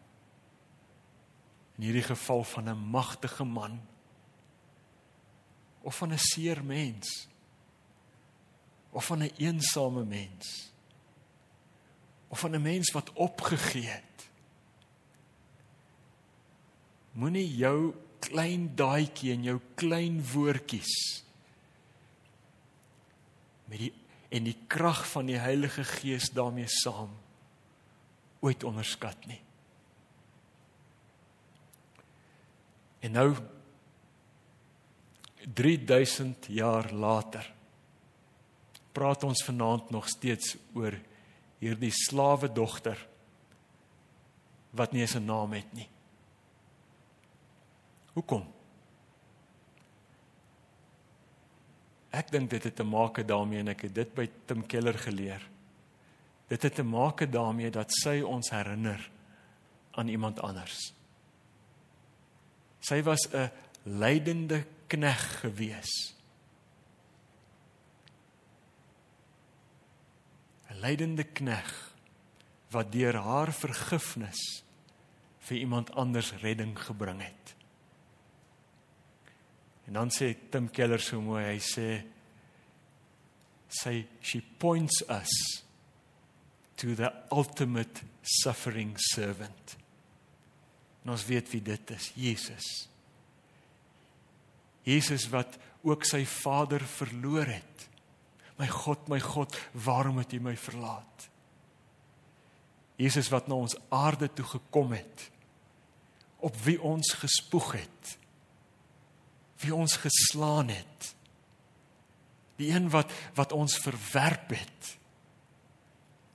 in 1.77 1.85
hierdie 1.85 2.07
geval 2.07 2.45
van 2.45 2.69
'n 2.69 2.79
magtige 2.91 3.45
man 3.45 3.81
of 5.81 5.97
van 5.97 6.13
'n 6.13 6.19
seer 6.19 6.65
mens 6.65 7.29
of 8.91 9.07
van 9.07 9.19
'n 9.19 9.23
een 9.23 9.37
eensame 9.37 10.05
mens 10.05 10.73
of 12.29 12.41
van 12.41 12.55
'n 12.55 12.63
mens 12.63 12.91
wat 12.91 13.13
opgegee 13.13 13.87
het 13.87 14.15
Moenie 17.15 17.57
jou 17.57 17.95
klein 18.19 18.73
daadjie 18.75 19.33
en 19.33 19.43
jou 19.43 19.61
klein 19.79 20.17
woordjies 20.33 21.23
met 23.71 23.79
die 23.79 23.93
en 24.35 24.49
die 24.49 24.57
krag 24.67 25.05
van 25.13 25.29
die 25.31 25.39
Heilige 25.39 25.85
Gees 25.87 26.33
daarmee 26.35 26.67
saam 26.67 27.13
ooit 28.43 28.65
onderskat 28.67 29.29
nie. 29.31 29.39
En 33.05 33.13
nou 33.13 33.35
3000 35.53 36.47
jaar 36.49 36.89
later 36.93 37.51
praat 38.97 39.27
ons 39.27 39.45
vanaand 39.45 39.91
nog 39.91 40.09
steeds 40.09 40.55
oor 40.73 40.97
hierdie 41.61 41.93
slawe 41.93 42.49
dogter 42.53 42.97
wat 44.75 44.93
nie 44.93 45.05
eens 45.05 45.17
'n 45.17 45.25
naam 45.25 45.53
het 45.53 45.73
nie. 45.73 45.89
Hoekom? 48.15 48.47
Ek 52.11 52.31
dink 52.31 52.51
dit 52.51 52.63
het 52.63 52.77
te 52.77 52.85
maak 52.85 53.27
daarmee 53.27 53.59
en 53.59 53.69
ek 53.69 53.81
het 53.81 53.95
dit 53.95 54.15
by 54.15 54.31
Tim 54.47 54.67
Keller 54.67 54.99
geleer. 54.99 55.49
Dit 56.47 56.63
het 56.63 56.75
te 56.75 56.83
maak 56.83 57.33
daarmee 57.33 57.71
dat 57.71 57.93
sy 57.93 58.21
ons 58.21 58.51
herinner 58.51 59.11
aan 59.91 60.09
iemand 60.09 60.41
anders. 60.41 60.95
Sy 62.85 63.01
was 63.03 63.29
'n 63.33 63.51
lydende 63.85 64.65
knegg 64.87 65.41
gewees. 65.41 66.15
'n 70.71 70.81
Lydende 70.81 71.25
knegg 71.25 71.73
wat 72.71 72.93
deur 72.93 73.17
haar 73.17 73.53
vergifnis 73.53 74.65
vir 75.39 75.57
iemand 75.59 75.93
anders 75.95 76.33
redding 76.43 76.79
gebring 76.79 77.23
het. 77.23 77.55
En 79.87 79.93
dan 79.93 80.11
sê 80.11 80.35
Tim 80.51 80.71
Keller 80.71 81.01
so 81.01 81.21
mooi, 81.21 81.45
hy 81.45 81.61
sê 81.61 82.05
say 83.69 84.07
she 84.21 84.41
points 84.59 85.03
us 85.09 85.63
to 86.77 86.95
the 86.95 87.13
ultimate 87.31 88.03
suffering 88.23 88.97
servant. 88.97 89.77
En 91.05 91.13
ons 91.15 91.27
weet 91.29 91.51
wie 91.53 91.63
dit 91.63 91.91
is, 91.95 92.11
Jesus. 92.17 92.71
Jesus 94.85 95.29
wat 95.33 95.59
ook 95.85 96.05
sy 96.09 96.23
Vader 96.29 96.81
verloor 96.81 97.49
het. 97.49 97.87
My 98.57 98.69
God, 98.71 99.09
my 99.13 99.21
God, 99.21 99.57
waarom 99.85 100.21
het 100.23 100.33
U 100.33 100.41
my 100.41 100.57
verlaat? 100.57 101.29
Jesus 103.01 103.31
wat 103.33 103.49
na 103.51 103.59
ons 103.59 103.77
aarde 103.95 104.29
toe 104.31 104.47
gekom 104.47 104.95
het 104.95 105.29
op 106.45 106.57
wie 106.67 106.77
ons 106.83 107.15
gespoeg 107.19 107.73
het 107.81 108.15
wie 109.65 109.75
ons 109.75 109.97
geslaan 110.03 110.71
het 110.71 111.11
die 112.61 112.71
een 112.71 112.91
wat 112.93 113.11
wat 113.39 113.55
ons 113.57 113.79
verwerp 113.83 114.55
het 114.55 114.91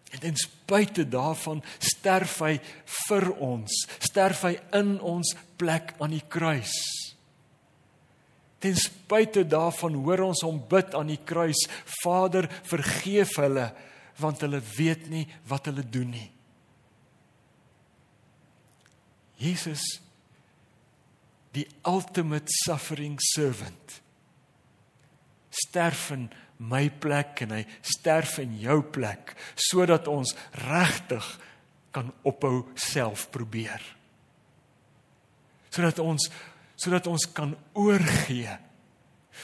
en 0.10 0.22
ten 0.24 0.38
spyte 0.40 1.06
daarvan 1.06 1.62
sterf 1.78 2.40
hy 2.42 2.56
vir 3.08 3.30
ons 3.46 3.84
sterf 4.02 4.44
hy 4.48 4.56
in 4.80 4.96
ons 5.06 5.36
plek 5.60 5.94
aan 6.02 6.16
die 6.16 6.26
kruis. 6.26 6.74
Ten 8.60 8.76
spyte 8.76 9.46
daarvan 9.48 9.96
hoor 10.02 10.26
ons 10.32 10.44
hom 10.44 10.60
bid 10.72 10.96
aan 10.98 11.14
die 11.14 11.22
kruis 11.24 11.62
Vader 12.02 12.50
vergeef 12.68 13.38
hulle 13.40 13.70
want 14.20 14.42
hulle 14.44 14.60
weet 14.76 15.08
nie 15.12 15.24
wat 15.48 15.70
hulle 15.70 15.86
doen 15.88 16.12
nie. 16.12 16.28
Jesus 19.40 19.84
die 21.56 21.66
ultimate 21.88 22.52
suffering 22.66 23.16
servant 23.32 23.96
sterf 25.50 26.12
in 26.14 26.28
my 26.60 26.90
plek 26.92 27.46
en 27.46 27.56
hy 27.56 27.64
sterf 27.86 28.38
in 28.44 28.58
jou 28.60 28.82
plek 28.92 29.36
sodat 29.56 30.10
ons 30.12 30.36
regtig 30.68 31.26
kan 31.96 32.12
ophou 32.28 32.68
self 32.78 33.30
probeer. 33.34 33.82
Sodat 35.72 36.02
ons 36.04 36.30
sodat 36.80 37.08
ons 37.12 37.26
kan 37.36 37.52
oorgee. 37.76 38.54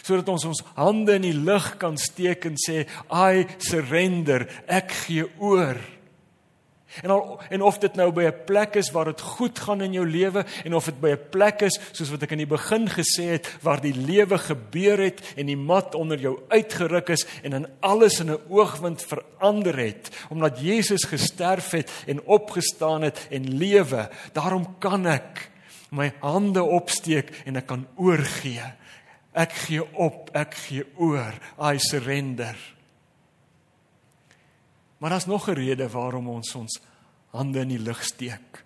Sodat 0.06 0.30
ons 0.32 0.45
ons 0.47 0.62
hande 0.78 1.17
in 1.17 1.25
die 1.28 1.36
lug 1.36 1.73
kan 1.82 1.97
steek 1.99 2.47
en 2.47 2.56
sê 2.60 2.84
i 3.12 3.43
surrender 3.63 4.47
ek 4.71 4.93
gee 5.06 5.28
oor 5.43 5.80
En 7.04 7.10
al 7.10 7.40
en 7.50 7.62
of 7.62 7.78
dit 7.78 7.96
nou 7.96 8.12
by 8.12 8.24
'n 8.24 8.44
plek 8.46 8.76
is 8.76 8.92
waar 8.92 9.06
dit 9.06 9.22
goed 9.22 9.60
gaan 9.60 9.82
in 9.82 9.94
jou 9.94 10.06
lewe 10.10 10.46
en 10.64 10.74
of 10.74 10.86
dit 10.86 11.00
by 11.00 11.10
'n 11.10 11.30
plek 11.30 11.62
is 11.62 11.80
soos 11.92 12.10
wat 12.10 12.24
ek 12.24 12.32
in 12.32 12.44
die 12.44 12.54
begin 12.58 12.88
gesê 12.88 13.24
het 13.36 13.58
waar 13.62 13.82
die 13.82 13.96
lewe 13.96 14.38
gebeur 14.38 14.98
het 14.98 15.22
en 15.36 15.46
die 15.46 15.58
mat 15.58 15.96
onder 15.96 16.20
jou 16.20 16.40
uitgeruk 16.50 17.10
is 17.10 17.26
en 17.44 17.54
in 17.54 17.68
alles 17.80 18.20
in 18.20 18.32
'n 18.32 18.40
oogwind 18.50 19.04
verander 19.04 19.78
het 19.78 20.10
omdat 20.30 20.60
Jesus 20.60 21.04
gesterf 21.04 21.72
het 21.72 21.92
en 22.08 22.24
opgestaan 22.24 23.02
het 23.02 23.28
en 23.30 23.58
lewe 23.58 24.10
daarom 24.34 24.76
kan 24.80 25.06
ek 25.06 25.50
my 25.92 26.14
hande 26.20 26.64
opsteek 26.64 27.32
en 27.46 27.56
ek 27.56 27.68
kan 27.68 27.88
oorgee. 27.96 28.64
Ek 29.36 29.52
gee 29.52 29.84
op 29.94 30.32
ek 30.34 30.54
gee 30.54 30.84
oor. 30.96 31.34
I 31.60 31.78
surrender 31.78 32.75
Maar 35.06 35.13
daar's 35.13 35.30
nog 35.30 35.48
'n 35.48 35.54
rede 35.54 35.89
waarom 35.89 36.28
ons 36.28 36.56
ons 36.56 36.82
hande 37.30 37.60
in 37.60 37.68
die 37.68 37.80
lug 37.80 38.04
steek. 38.04 38.65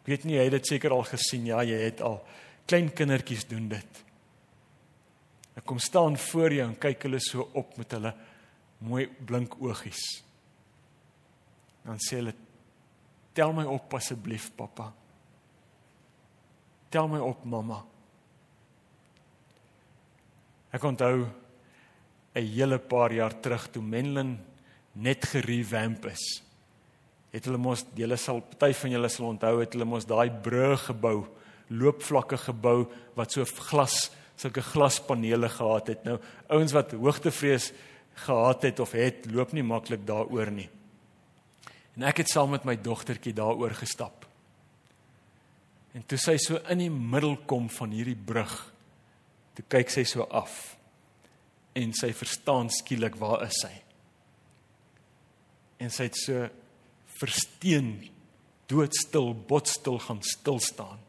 Ek 0.00 0.06
weet 0.06 0.24
nie 0.24 0.34
jy 0.34 0.42
het 0.42 0.50
dit 0.50 0.66
seker 0.66 0.90
al 0.90 1.02
gesien 1.02 1.46
ja, 1.46 1.62
jy 1.62 1.78
het 1.78 2.00
al 2.00 2.26
klein 2.66 2.92
kindertjies 2.92 3.46
doen 3.46 3.68
dit. 3.68 4.04
Hulle 5.54 5.64
kom 5.64 5.78
staan 5.78 6.18
voor 6.18 6.52
jou 6.52 6.68
en 6.68 6.78
kyk 6.78 7.02
hulle 7.02 7.20
so 7.20 7.50
op 7.52 7.76
met 7.76 7.90
hulle 7.90 8.14
mooi 8.78 9.06
blink 9.06 9.54
oogies. 9.62 10.24
Dan 11.82 11.98
sê 11.98 12.16
hulle 12.16 12.34
tel 13.32 13.52
my 13.52 13.64
op 13.64 13.94
asseblief 13.94 14.50
pappa. 14.56 14.92
Tel 16.88 17.08
my 17.08 17.18
op 17.18 17.44
mamma. 17.44 17.84
Ek 20.70 20.82
onthou 20.82 21.28
'n 22.34 22.46
hele 22.46 22.78
paar 22.78 23.12
jaar 23.12 23.34
terug 23.40 23.68
toe 23.70 23.82
Menlyn 23.82 24.38
net 24.92 25.24
gerevamp 25.24 26.06
is. 26.06 26.42
Het 27.30 27.44
hulle 27.44 27.58
mos 27.58 27.84
julle 27.94 28.16
sal 28.16 28.40
party 28.40 28.72
van 28.74 28.90
julle 28.90 29.08
sal 29.08 29.26
onthou 29.26 29.60
het 29.60 29.74
hulle 29.74 29.84
mos 29.84 30.06
daai 30.06 30.30
brug 30.30 30.86
gebou, 30.90 31.26
loopvlakke 31.70 32.38
gebou 32.38 32.88
wat 33.14 33.32
so 33.32 33.44
glas, 33.44 34.10
sulke 34.36 34.62
glaspanele 34.62 35.48
gehad 35.48 35.86
het. 35.88 36.04
Nou 36.04 36.18
ouens 36.48 36.72
wat 36.72 36.92
hoogtevrees 36.92 37.72
gehad 38.26 38.62
het 38.62 38.80
of 38.80 38.92
het, 38.92 39.26
loop 39.30 39.52
nie 39.52 39.62
maklik 39.62 40.06
daaroor 40.06 40.50
nie. 40.50 40.68
En 41.96 42.06
ek 42.06 42.22
het 42.22 42.30
saam 42.30 42.50
met 42.50 42.64
my 42.64 42.76
dogtertjie 42.76 43.34
daaroor 43.34 43.74
gestap. 43.74 44.26
En 45.94 46.06
toe 46.06 46.18
sy 46.18 46.36
so 46.38 46.58
in 46.70 46.78
die 46.78 46.90
middel 46.90 47.36
kom 47.50 47.66
van 47.70 47.90
hierdie 47.90 48.18
brug, 48.18 48.52
toe 49.54 49.64
kyk 49.66 49.90
sy 49.90 50.04
so 50.06 50.26
af 50.30 50.76
en 51.78 51.92
sy 51.94 52.10
verstaan 52.16 52.70
skielik 52.72 53.16
waar 53.20 53.44
is 53.46 53.60
sy. 53.62 53.72
En 55.80 55.92
sy 55.92 56.08
het 56.08 56.18
so 56.18 56.48
versteen 57.20 57.94
doodstil 58.70 59.32
botstil 59.48 59.98
gaan 60.02 60.22
stil 60.22 60.60
staan. 60.62 61.00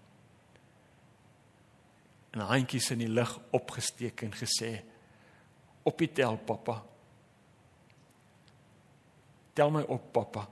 En 2.32 2.46
handjies 2.48 2.92
in 2.94 3.04
die 3.04 3.12
lug 3.12 3.34
opgesteek 3.52 4.24
en 4.26 4.34
gesê 4.36 4.72
op 5.84 6.00
die 6.00 6.12
tel 6.16 6.38
pappa. 6.38 6.78
Tel 9.58 9.74
my 9.74 9.82
op 9.92 10.12
pappa. 10.14 10.46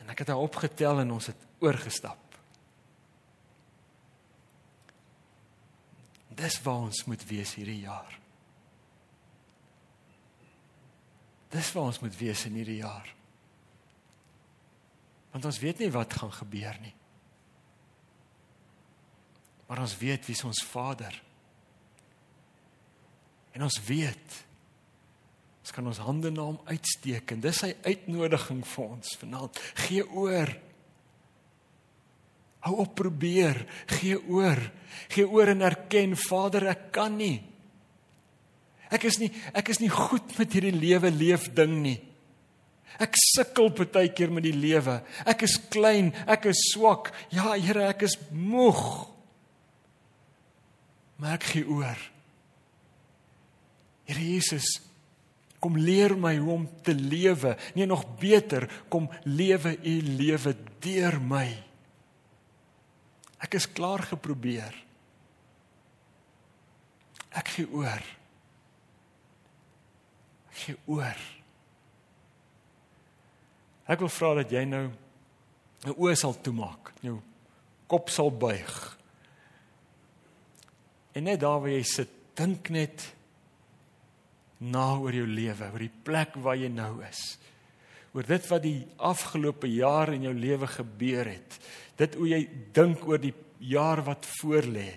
En 0.00 0.08
ek 0.14 0.24
het 0.24 0.32
haar 0.32 0.40
opgetel 0.46 1.02
en 1.02 1.12
ons 1.18 1.28
het 1.28 1.46
oorgestap. 1.60 2.27
Dis 6.38 6.60
waar 6.62 6.86
ons 6.86 7.04
moet 7.10 7.24
wees 7.26 7.54
hierdie 7.58 7.80
jaar. 7.82 8.14
Dis 11.50 11.70
waar 11.74 11.90
ons 11.90 12.00
moet 12.04 12.16
wees 12.18 12.44
in 12.46 12.58
hierdie 12.60 12.80
jaar. 12.82 13.08
Want 15.32 15.48
ons 15.48 15.60
weet 15.62 15.80
nie 15.82 15.90
wat 15.94 16.14
gaan 16.20 16.32
gebeur 16.32 16.76
nie. 16.82 16.94
Maar 19.68 19.82
ons 19.84 19.96
weet 20.00 20.28
wie 20.28 20.36
ons 20.48 20.62
Vader. 20.64 21.16
En 23.56 23.66
ons 23.66 23.80
weet 23.88 24.44
ons 25.68 25.74
kan 25.76 25.88
ons 25.90 25.98
hande 26.00 26.30
na 26.32 26.46
hom 26.46 26.56
uitsteek 26.70 27.34
en 27.34 27.42
dis 27.44 27.58
sy 27.60 27.68
uitnodiging 27.84 28.62
vir 28.64 28.92
ons 28.94 29.10
vanaand. 29.20 29.58
Gee 29.84 30.06
oor. 30.16 30.48
Hou 32.66 32.74
op 32.82 32.96
probeer, 32.98 33.62
gee 33.98 34.18
oor. 34.28 34.58
Gee 35.12 35.28
oor 35.28 35.52
en 35.52 35.62
erken, 35.62 36.16
Vader, 36.18 36.66
ek 36.74 36.88
kan 36.96 37.14
nie. 37.18 37.38
Ek 38.88 39.04
is 39.04 39.18
nie 39.20 39.28
ek 39.56 39.68
is 39.68 39.82
nie 39.82 39.90
goed 39.92 40.32
met 40.38 40.54
hierdie 40.56 40.74
lewe 40.74 41.10
leef 41.12 41.50
ding 41.56 41.76
nie. 41.84 41.98
Ek 42.98 43.14
sukkel 43.20 43.68
baie 43.76 44.08
keer 44.16 44.32
met 44.32 44.46
die 44.46 44.56
lewe. 44.56 44.98
Ek 45.28 45.44
is 45.46 45.58
klein, 45.70 46.10
ek 46.26 46.48
is 46.50 46.62
swak. 46.72 47.12
Ja, 47.30 47.52
Here, 47.54 47.84
ek 47.92 48.02
is 48.08 48.16
moeg. 48.32 48.80
Maar 51.18 51.36
ek 51.36 51.46
gee 51.52 51.66
oor. 51.68 52.00
Here 54.08 54.24
Jesus, 54.24 54.78
kom 55.60 55.76
leer 55.76 56.16
my 56.16 56.34
hoe 56.40 56.54
om 56.54 56.66
te 56.82 56.94
lewe. 56.96 57.54
Nee, 57.76 57.86
nog 57.86 58.06
beter, 58.18 58.66
kom 58.88 59.10
lewe 59.28 59.76
u 59.84 59.94
lewe 60.16 60.56
deur 60.82 61.18
my. 61.20 61.67
Ek 63.38 63.54
is 63.54 63.68
klaar 63.70 64.02
geprobeer. 64.02 64.74
Ek 67.38 67.50
gee 67.54 67.68
oor. 67.70 68.04
Ek 70.50 70.62
gee 70.64 70.78
oor. 70.90 71.26
Ek 73.88 74.02
wil 74.04 74.12
vra 74.12 74.34
dat 74.42 74.50
jy 74.52 74.64
nou 74.68 74.90
'n 75.86 75.94
oë 75.94 76.16
sal 76.16 76.34
toemaak, 76.34 76.92
jou 77.00 77.20
kop 77.86 78.10
sal 78.10 78.30
buig. 78.30 78.98
En 81.14 81.24
net 81.24 81.40
daar 81.40 81.60
waar 81.60 81.70
jy 81.70 81.82
sit, 81.82 82.10
dink 82.34 82.70
net 82.70 83.14
na 84.58 84.98
oor 84.98 85.14
jou 85.14 85.26
lewe, 85.26 85.70
oor 85.72 85.78
die 85.78 86.02
plek 86.04 86.34
waar 86.34 86.56
jy 86.56 86.68
nou 86.68 87.02
is. 87.06 87.38
Oor 88.12 88.26
dit 88.26 88.46
wat 88.50 88.62
die 88.62 88.86
afgelope 88.96 89.68
jaar 89.70 90.12
in 90.12 90.22
jou 90.22 90.34
lewe 90.34 90.66
gebeur 90.66 91.26
het. 91.26 91.58
Dit 91.98 92.14
hoe 92.14 92.28
jy 92.30 92.42
dink 92.74 93.02
oor 93.08 93.20
die 93.20 93.34
jaar 93.58 94.04
wat 94.06 94.26
voorlê. 94.38 94.88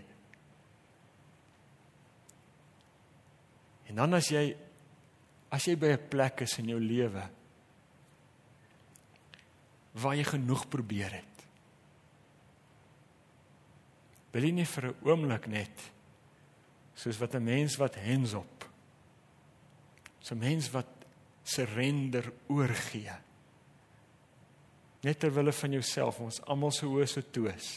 En 3.90 4.04
dan 4.04 4.14
as 4.20 4.30
jy 4.32 4.52
as 5.52 5.66
jy 5.68 5.76
by 5.76 5.92
'n 5.92 6.08
plek 6.10 6.42
is 6.42 6.58
in 6.60 6.70
jou 6.70 6.80
lewe 6.80 7.30
waar 9.92 10.16
jy 10.16 10.24
genoeg 10.24 10.70
probeer 10.70 11.12
het. 11.12 11.46
Wil 14.32 14.44
jy 14.44 14.52
nie 14.52 14.66
vir 14.66 14.88
'n 14.88 14.96
oomblik 15.04 15.48
net 15.48 15.92
soos 16.96 17.18
wat 17.18 17.36
'n 17.36 17.44
mens 17.44 17.76
wat 17.76 17.96
hands 17.96 18.34
op. 18.34 18.70
So 20.22 20.36
'n 20.36 20.40
mens 20.40 20.72
wat 20.72 20.88
surrender 21.44 22.32
oorgee. 22.48 23.31
Net 25.02 25.18
ter 25.20 25.34
wille 25.34 25.54
van 25.56 25.74
jouself, 25.74 26.20
ons 26.22 26.42
almal 26.46 26.74
se 26.76 26.86
hoë 26.86 27.08
so 27.10 27.26
toes. 27.34 27.72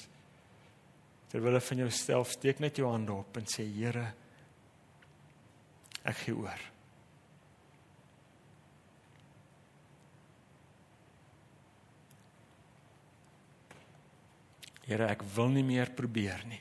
Ter 1.33 1.43
wille 1.43 1.61
van 1.65 1.81
jouself, 1.87 2.35
steek 2.37 2.61
net 2.61 2.77
jou 2.79 2.91
hande 2.91 3.15
op 3.17 3.41
en 3.41 3.49
sê 3.49 3.65
Here, 3.65 4.05
ek 6.05 6.21
gee 6.27 6.37
oor. 6.37 6.67
Here, 14.85 15.09
ek 15.09 15.25
wil 15.33 15.49
nie 15.55 15.65
meer 15.65 15.95
probeer 15.97 16.45
nie. 16.45 16.61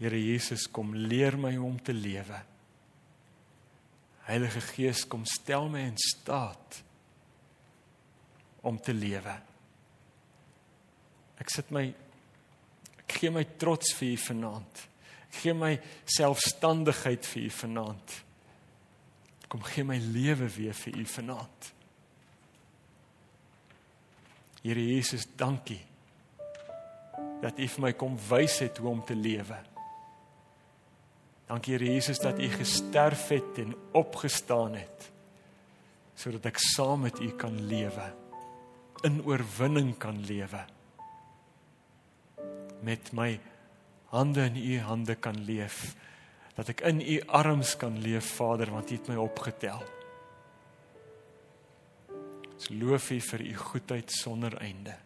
Here 0.00 0.20
Jesus, 0.20 0.66
kom 0.68 0.92
leer 0.96 1.36
my 1.40 1.54
hoe 1.56 1.66
om 1.68 1.80
te 1.80 1.96
lewe. 1.96 2.49
Heilige 4.28 4.60
Gees, 4.60 5.06
kom 5.08 5.24
stel 5.26 5.68
my 5.72 5.80
in 5.88 5.98
staat 5.98 6.82
om 8.60 8.76
te 8.80 8.92
lewe. 8.92 9.34
Ek 11.40 11.52
sit 11.52 11.70
my 11.72 11.86
ek 13.00 13.16
gee 13.16 13.32
my 13.32 13.44
trots 13.58 13.94
vir 13.98 14.12
U 14.14 14.18
vanaand. 14.28 14.82
Ek 15.30 15.38
gee 15.42 15.54
my 15.56 15.72
selfstandigheid 16.04 17.26
vir 17.26 17.48
U 17.48 17.52
vanaand. 17.62 18.16
Kom 19.50 19.64
gee 19.66 19.86
my 19.86 19.98
lewe 19.98 20.50
weer 20.54 20.76
vir 20.76 21.00
U 21.00 21.06
vanaand. 21.16 21.72
Here 24.60 24.82
Jesus, 24.84 25.24
dankie 25.40 25.80
dat 27.40 27.56
U 27.56 27.66
vir 27.72 27.84
my 27.86 27.92
kom 27.96 28.18
wys 28.28 28.60
het 28.60 28.78
hoe 28.78 28.92
om 28.92 29.00
te 29.06 29.16
lewe. 29.16 29.56
Dankie 31.50 31.74
Here 31.74 31.84
Jesus 31.84 32.20
dat 32.22 32.38
U 32.38 32.46
gesterf 32.46 33.28
het 33.28 33.58
en 33.58 33.74
opgestaan 33.92 34.76
het 34.78 35.08
sodat 36.20 36.50
ek 36.50 36.58
saam 36.60 37.06
met 37.06 37.16
U 37.24 37.30
kan 37.40 37.54
lewe, 37.64 38.04
in 39.08 39.22
oorwinning 39.24 39.94
kan 39.96 40.18
lewe. 40.28 40.60
Met 42.84 43.08
my 43.16 43.30
hande 44.12 44.44
in 44.50 44.58
U 44.60 44.74
hande 44.84 45.16
kan 45.16 45.38
leef, 45.48 45.94
dat 46.58 46.74
ek 46.74 46.84
in 46.92 47.00
U 47.00 47.16
arms 47.40 47.72
kan 47.80 47.96
leef, 48.04 48.34
Vader, 48.36 48.68
want 48.76 48.92
U 48.92 48.98
het 49.00 49.08
my 49.08 49.16
opgetel. 49.16 49.80
Ons 52.52 52.68
loof 52.76 53.08
U 53.16 53.20
vir 53.30 53.48
U 53.48 53.56
goedheid 53.64 54.12
sonder 54.12 54.60
einde. 54.60 55.00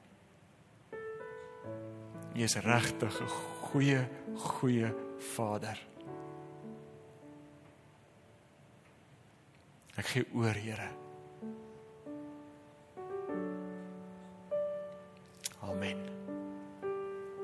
U 2.35 2.42
is 2.42 2.59
regtig 2.59 3.22
'n 3.22 3.35
goeie, 3.70 4.02
goeie 4.35 4.90
Vader. 5.37 5.93
Ek 9.96 10.07
gee 10.07 10.26
oor, 10.35 10.54
Here. 10.59 10.90
Amen. 15.62 16.23